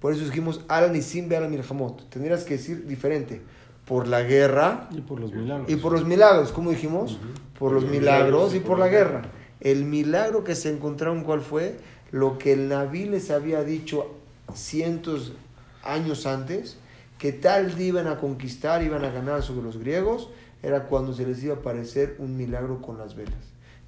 [0.01, 1.57] Por eso dijimos, Alan y Simbe Alan.
[2.11, 3.43] Tendrías que decir diferente.
[3.87, 5.71] Por la guerra Y por los milagros.
[5.71, 7.19] y por los milagros, ¿cómo dijimos?
[7.59, 9.23] Por los milagros y por la guerra.
[9.61, 11.79] El milagro que se encontraron, ¿cuál fue?
[12.11, 14.15] Lo que el Naví les había dicho
[14.55, 15.33] cientos
[15.83, 16.79] años antes,
[17.19, 20.29] que tal día iban a conquistar, iban a ganar sobre los griegos,
[20.63, 23.35] era cuando se les iba a aparecer un milagro con las velas.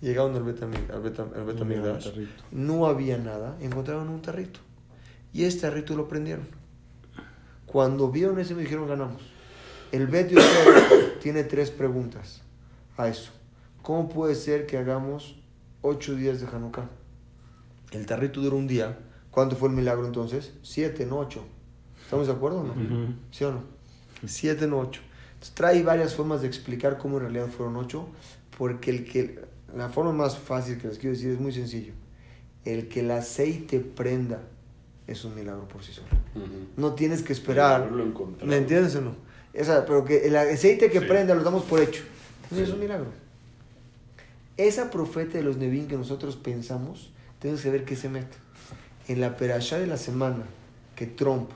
[0.00, 2.42] Llegaron al Betamig- al Betam- Betamigdash, tarrito.
[2.52, 4.60] no había nada, encontraron un tarrito.
[5.32, 6.46] Y este tarrito lo prendieron.
[7.66, 9.22] Cuando vieron ese me dijeron ganamos.
[9.92, 12.42] El Bet Yosef tiene tres preguntas
[12.96, 13.30] a eso.
[13.82, 15.36] ¿Cómo puede ser que hagamos
[15.82, 16.88] ocho días de Hanukkah?
[17.92, 18.98] El tarrito duró un día.
[19.30, 20.52] ¿Cuánto fue el milagro entonces?
[20.62, 21.44] Siete, no ocho.
[22.02, 22.72] ¿Estamos de acuerdo o no?
[22.72, 23.14] Ujú.
[23.30, 23.62] ¿Sí o no?
[24.26, 25.00] Siete, no ocho.
[25.34, 28.08] Entonces, trae varias formas de explicar cómo en realidad fueron ocho,
[28.56, 31.92] porque el que, la forma más fácil que les quiero decir es muy sencillo.
[32.64, 34.40] El que el aceite prenda
[35.06, 36.08] es un milagro por sí solo.
[36.76, 37.90] No tienes que esperar.
[38.44, 39.14] ¿Me entiendes o no?
[39.54, 41.06] Esa, pero que el aceite que Sí.
[41.06, 42.02] prenda lo damos por hecho.
[42.44, 42.70] Entonces Sí.
[42.72, 43.06] es un milagro.
[44.56, 48.36] Esa profeta de los Nevin que nosotros pensamos, tenemos que ver qué se mete.
[49.08, 50.44] En la perashá de la semana
[50.96, 51.50] que Trump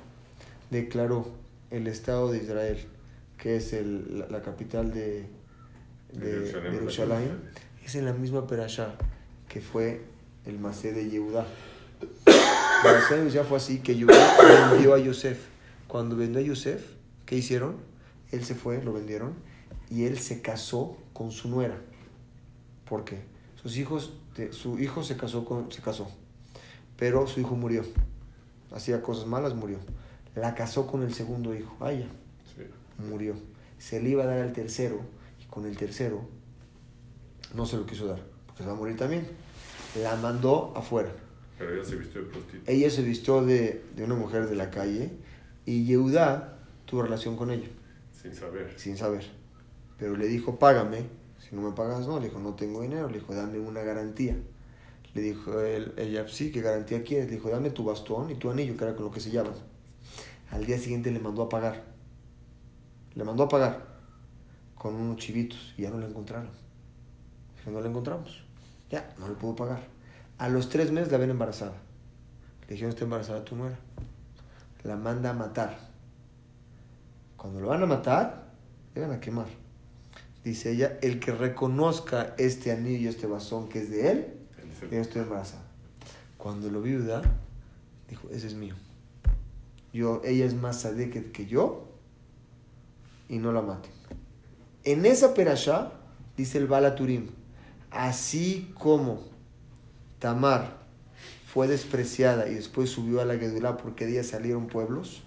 [0.71, 1.29] declaró
[1.71, 2.79] el Estado de Israel,
[3.37, 5.27] que es el- la, la capital de,
[6.13, 7.31] de, De Jerusalén,
[7.85, 8.95] es en la misma perashá
[9.49, 10.03] que fue
[10.47, 11.47] el Masé de Yehudá.
[12.27, 14.37] La Masé de Yehudá fue así que Yehudá
[14.73, 15.39] vendió a Yosef.
[15.87, 16.83] Cuando vendió a Yosef,
[17.27, 17.77] ¿qué hicieron?
[18.31, 19.35] Él se fue, lo vendieron,
[19.91, 21.77] y él se casó con su nuera.
[22.89, 23.21] ¿Por qué?
[23.63, 24.13] Sus hijos,
[24.51, 26.09] su hijo se casó con, se casó,
[26.97, 27.83] pero su hijo murió.
[28.73, 29.79] Hacía cosas malas, murió.
[30.35, 32.07] La casó con el segundo hijo, a ella,
[32.55, 32.63] Sí.
[33.11, 33.35] murió.
[33.79, 35.01] Se le iba a dar al tercero,
[35.43, 36.29] y con el tercero
[37.55, 39.27] no se lo quiso dar, porque se va a morir también.
[40.03, 41.11] La mandó afuera.
[41.59, 42.71] Pero ella se vistió de prostituta.
[42.71, 45.11] Ella se vistió de, de una mujer de la calle
[45.65, 47.67] y Yehudá tuvo relación con ella,
[48.21, 48.75] Sin saber.
[48.77, 49.25] sin saber.
[49.99, 51.07] Pero le dijo, págame.
[51.39, 52.19] Si no me pagas, no.
[52.19, 53.09] Le dijo, no tengo dinero.
[53.09, 54.37] Le dijo, dame una garantía.
[55.15, 57.29] Le dijo él, ella, sí, ¿qué garantía quieres?
[57.29, 59.55] Le dijo, dame tu bastón y tu anillo, que era con lo que se llaman.
[60.51, 61.85] Al día siguiente le mandó a pagar.
[63.15, 63.87] Le mandó a pagar
[64.75, 66.51] con unos chivitos y ya no la encontraron.
[67.57, 68.45] Dijo, no la encontramos.
[68.91, 69.81] Ya, no le pudo pagar.
[70.39, 71.75] A los tres meses la ven embarazada.
[72.63, 73.79] Le dijeron, está embarazada tu nuera.
[74.85, 75.88] La manda a matar.
[77.39, 78.49] Cuando lo van a matar,
[78.95, 79.47] le van a quemar.
[80.45, 84.27] Dice ella, el que reconozca este anillo y este bastón que es de él,
[84.91, 85.63] yo estoy embarazada.
[86.37, 87.23] Cuando lo viuda,
[88.09, 88.75] dijo, ese es mío.
[89.93, 91.89] Yo, ella es más sade que, yo
[93.29, 93.93] y no la maten.
[94.85, 95.93] En esa perashá,
[96.37, 97.29] dice el Balaturim,
[97.91, 99.23] así como
[100.19, 100.77] Tamar
[101.47, 105.23] fue despreciada y después subió a la Gedulá porque de ella salieron pueblos.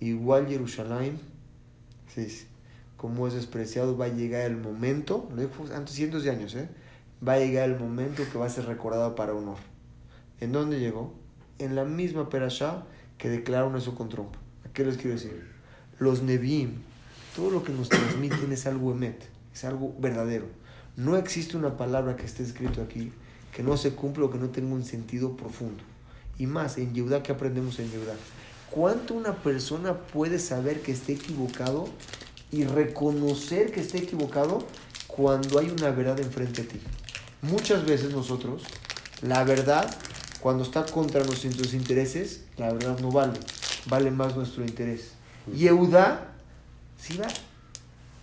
[0.00, 1.18] Igual Jerusalén,
[2.16, 2.46] dice,
[2.96, 6.68] como es despreciado, va a llegar el momento, lo dijo antes cientos de años, ¿eh?
[7.26, 9.58] va a llegar el momento que va a ser recordado para honor.
[10.40, 11.14] ¿En dónde llegó?
[11.58, 12.84] En la misma perashá
[13.16, 14.38] que declararon eso con trompa.
[14.64, 15.48] ¿A qué les quiero decir?
[15.98, 16.74] Los Nevi'im,
[17.34, 20.46] todo lo que nos transmiten es algo emet, es algo verdadero.
[20.96, 23.12] No existe una palabra que esté escrito aquí
[23.52, 25.82] que no se cumpla o que no tenga un sentido profundo.
[26.38, 28.14] Y más, en Yehudá, ¿qué aprendemos en Yehudá?
[28.70, 31.88] ¿Cuánto una persona puede saber que esté equivocado
[32.50, 34.64] y reconocer que esté equivocado
[35.06, 36.80] cuando hay una verdad enfrente de ti?
[37.42, 38.62] Muchas veces nosotros,
[39.22, 39.88] la verdad,
[40.40, 43.38] cuando está contra nuestros intereses, la verdad no vale,
[43.86, 45.12] vale más nuestro interés.
[45.54, 46.32] Yehuda,
[47.00, 47.28] ¿sí va?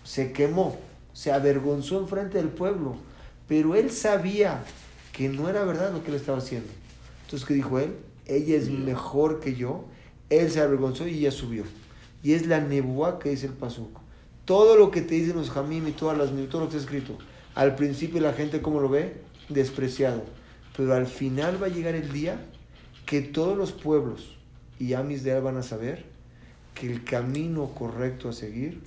[0.04, 0.78] Se quemó,
[1.12, 2.96] se avergonzó enfrente del pueblo,
[3.48, 4.62] pero él sabía
[5.12, 6.68] que no era verdad lo que él estaba haciendo.
[7.24, 7.96] Entonces, ¿qué dijo él?
[8.26, 9.84] Ella es mejor que yo.
[10.30, 11.64] Él se avergonzó y ella subió.
[12.22, 14.00] Y es la nebuá que dice el pasuco.
[14.44, 17.18] Todo lo que te dicen los jamim y todas las todo lo que está escrito,
[17.54, 19.20] al principio la gente, ¿cómo lo ve?
[19.48, 20.22] Despreciado.
[20.76, 22.40] Pero al final va a llegar el día
[23.06, 24.36] que todos los pueblos
[24.78, 26.04] y amis de él van a saber
[26.74, 28.80] que el camino correcto a seguir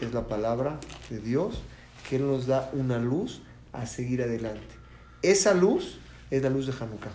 [0.00, 1.62] es la palabra de Dios,
[2.08, 4.74] que Él nos da una luz a seguir adelante.
[5.22, 5.98] Esa luz
[6.30, 7.12] es la luz de Hanukkah.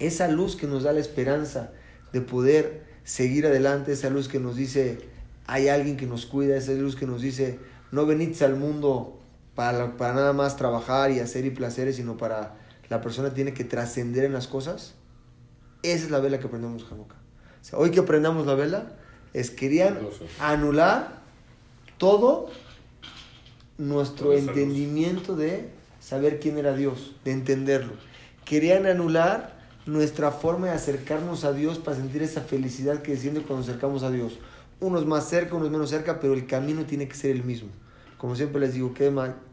[0.00, 1.72] Esa luz que nos da la esperanza
[2.12, 4.98] de poder seguir adelante, esa luz que nos dice,
[5.46, 7.58] hay alguien que nos cuida, esa luz que nos dice,
[7.90, 9.18] no venís al mundo
[9.54, 12.54] para, para nada más trabajar y hacer y placeres, sino para
[12.88, 14.94] la persona tiene que trascender en las cosas.
[15.82, 17.16] Esa es la vela que aprendemos Hanukkah.
[17.60, 18.92] O sea, hoy que aprendamos la vela,
[19.32, 19.98] es querían
[20.40, 21.18] anular
[21.98, 22.50] todo
[23.76, 25.68] nuestro entendimiento de
[26.00, 27.92] saber quién era Dios, de entenderlo.
[28.44, 29.57] Querían anular
[29.88, 34.02] nuestra forma de acercarnos a Dios para sentir esa felicidad que desciende cuando nos acercamos
[34.02, 34.38] a Dios.
[34.80, 37.70] Unos más cerca, unos menos cerca, pero el camino tiene que ser el mismo.
[38.18, 38.92] Como siempre les digo,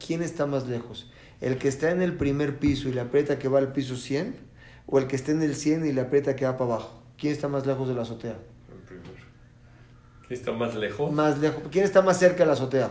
[0.05, 1.09] ¿quién está más lejos?
[1.39, 4.35] ¿El que está en el primer piso y le aprieta que va al piso 100?
[4.87, 7.01] ¿O el que está en el 100 y le aprieta que va para abajo?
[7.17, 8.35] ¿Quién está más lejos de la azotea?
[8.69, 9.13] El primero.
[10.27, 11.13] ¿Quién está más lejos?
[11.13, 11.63] Más lejos.
[11.71, 12.89] ¿Quién está más cerca de la azotea?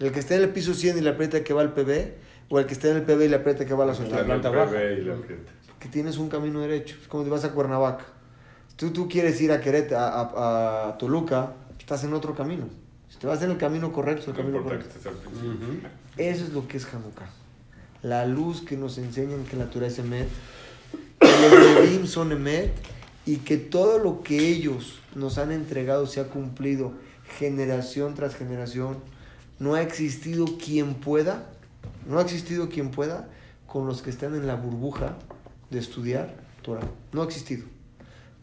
[0.00, 2.14] ¿El que está en el piso 100 y le aprieta que va al PB?
[2.48, 4.20] ¿O el que está en el PB y le aprieta que va a la azotea?
[4.20, 5.52] En el PB y le aprieta.
[5.80, 6.96] Que tienes un camino derecho.
[7.00, 8.04] Es como si vas a Cuernavaca.
[8.76, 12.66] Tú, tú quieres ir a Querétaro, a, a, a Toluca, estás en otro camino.
[13.08, 14.86] Si te vas en el camino correcto, es el No camino correcto.
[14.88, 15.88] estés al principio.
[16.16, 17.28] Eso es lo que es Hanukkah.
[18.02, 20.28] La luz que nos enseñan que la Torah es Emet,
[21.18, 22.72] que los son Emet
[23.26, 26.92] y que todo lo que ellos nos han entregado se ha cumplido
[27.38, 28.98] generación tras generación.
[29.58, 31.50] No ha existido quien pueda,
[32.08, 33.28] no ha existido quien pueda
[33.66, 35.16] con los que están en la burbuja
[35.70, 36.86] de estudiar Torah.
[37.12, 37.66] No ha existido.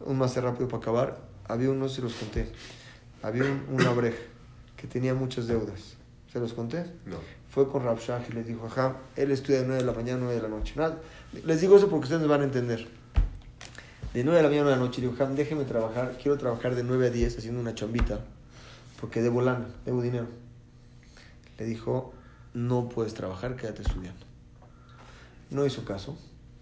[0.00, 1.20] Un más rápido para acabar.
[1.48, 2.48] Había uno, se los conté.
[3.22, 4.14] Había un, un abrej
[4.76, 5.96] que tenía muchas deudas.
[6.32, 6.84] ¿Se los conté?
[7.06, 7.16] No.
[7.48, 10.18] fue con Rav Shach y les dijo, ajá, él estudia de 9 de la mañana
[10.18, 10.74] a 9 de la noche.
[10.76, 10.98] Nada,
[11.44, 12.86] les digo eso porque ustedes van a entender.
[14.12, 16.18] De 9 de la mañana a 9 de la noche, le dijo, Ham, déjeme trabajar,
[16.20, 18.20] quiero trabajar de 9 a 10 haciendo una chambita,
[19.00, 20.26] porque debo lana, debo dinero.
[21.58, 22.12] Le dijo,
[22.52, 24.26] no puedes trabajar, quédate estudiando.
[25.50, 26.18] No hizo caso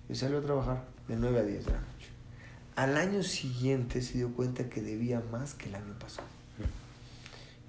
[0.09, 2.09] y salió a trabajar de 9 a 10 de la noche.
[2.77, 6.29] Al año siguiente se dio cuenta que debía más que el año pasado.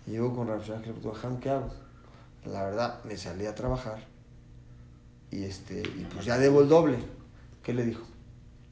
[0.08, 1.86] Y llegó con Rav Shach y le preguntó, ¿qué hago?
[2.46, 4.06] la verdad, me salí a trabajar
[5.32, 6.98] y este y pues ya debo el doble.
[7.64, 8.06] ¿Qué le dijo?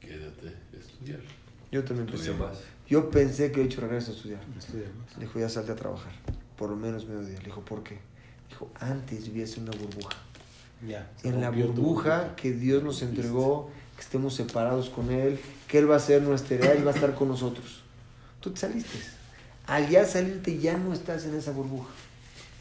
[0.00, 1.20] Quédate a estudiar.
[1.72, 2.32] Yo también pensé.
[2.34, 2.58] Más.
[2.86, 4.40] Yo pensé que he hecho regreso a estudiar.
[4.56, 5.16] Estudia más.
[5.16, 6.12] Le dijo, ya salte a trabajar.
[6.56, 7.38] Por lo menos mediodía.
[7.38, 7.98] Le dijo, ¿por qué?
[8.48, 10.16] Dijo, antes vivías en una burbuja.
[10.86, 11.10] Ya.
[11.22, 15.96] En la burbuja que Dios nos entregó, que estemos separados con Él, que Él va
[15.96, 17.82] a ser nuestra heredad y va a estar con nosotros.
[18.40, 18.98] Tú te saliste.
[19.66, 21.88] Al ya salirte ya no estás en esa burbuja.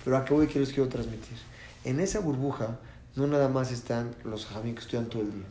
[0.03, 1.37] Pero a qué voy que les quiero transmitir.
[1.83, 2.79] En esa burbuja
[3.15, 5.45] no nada más están los jamín que estudian todo el día.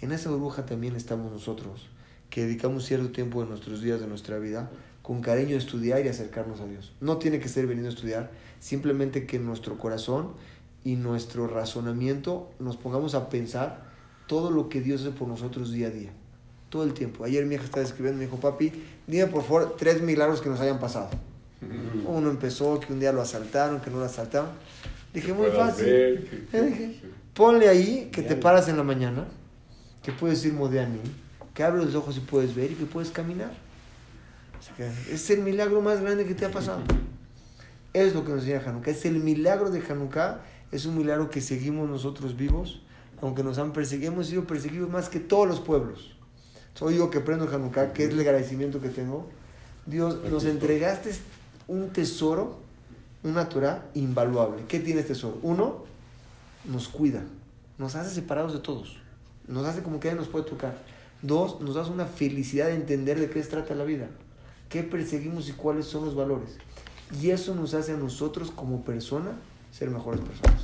[0.00, 1.88] En esa burbuja también estamos nosotros,
[2.28, 4.70] que dedicamos cierto tiempo de nuestros días, de nuestra vida,
[5.02, 6.92] con cariño a estudiar y acercarnos a Dios.
[7.00, 8.30] No tiene que ser venido a estudiar,
[8.60, 10.32] simplemente que nuestro corazón
[10.84, 13.84] y nuestro razonamiento nos pongamos a pensar
[14.26, 16.10] todo lo que Dios hace por nosotros día a día.
[16.70, 17.24] Todo el tiempo.
[17.24, 18.72] Ayer mi hija estaba escribiendo, me dijo, papi,
[19.06, 21.10] dime por favor tres milagros que nos hayan pasado.
[22.06, 24.48] Uno empezó que un día lo asaltaron, que no lo asaltaron.
[25.14, 25.84] Dije, muy fácil.
[25.84, 27.00] ver que- Le dije,
[27.34, 29.26] ponle ahí que te paras en la mañana,
[30.02, 30.54] que puedes ir
[30.88, 30.98] mí,
[31.54, 33.52] que abres los ojos y puedes ver y que puedes caminar.
[34.58, 36.80] O sea, que es el milagro más grande que te ha pasado.
[37.92, 38.90] Es lo que nos enseña Hanukkah.
[38.90, 40.40] Es el milagro de Hanukkah.
[40.72, 42.80] Es un milagro que seguimos nosotros vivos,
[43.20, 46.16] aunque nos han perseguido, hemos sido perseguidos más que todos los pueblos.
[46.74, 49.28] Soy yo que prendo Hanukkah, que es el agradecimiento que tengo.
[49.84, 51.12] Dios, nos entregaste
[51.68, 52.58] un tesoro,
[53.22, 54.64] una Torah invaluable.
[54.66, 55.38] ¿Qué tiene este tesoro?
[55.42, 55.84] Uno,
[56.64, 57.22] nos cuida,
[57.76, 58.98] nos hace separados de todos.
[59.46, 60.78] nos hace como que ya nos puede tocar.
[61.20, 64.08] Dos, nos da una felicidad de entender de qué se trata la vida,
[64.70, 66.56] qué perseguimos y cuáles son los valores.
[67.20, 69.32] Y eso nos hace a nosotros como persona
[69.72, 70.62] ser mejores personas.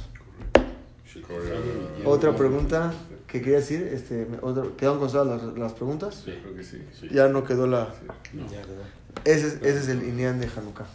[1.26, 2.08] Correcto.
[2.08, 2.92] Otra pregunta
[3.26, 6.22] que quería decir, este, me- otro- ¿quedaron contestadas las, las preguntas?
[6.24, 6.80] Sí, Creo que sí.
[6.98, 7.08] sí.
[7.10, 7.88] Ya no quedó la...
[8.32, 8.44] No.
[8.50, 8.82] Ya quedó.
[9.24, 10.86] Ese es, ese es el Inyan de Hanukkah.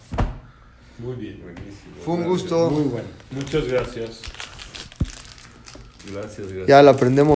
[1.00, 1.42] Muy bien.
[1.42, 1.96] Buenísimo.
[2.06, 2.42] Fue un Gracias.
[2.42, 2.70] gusto.
[2.70, 3.08] Muy bueno.
[3.32, 4.22] Muchas gracias.
[6.12, 6.68] Gracias, gracias.
[6.68, 7.32] Ya la aprendemos.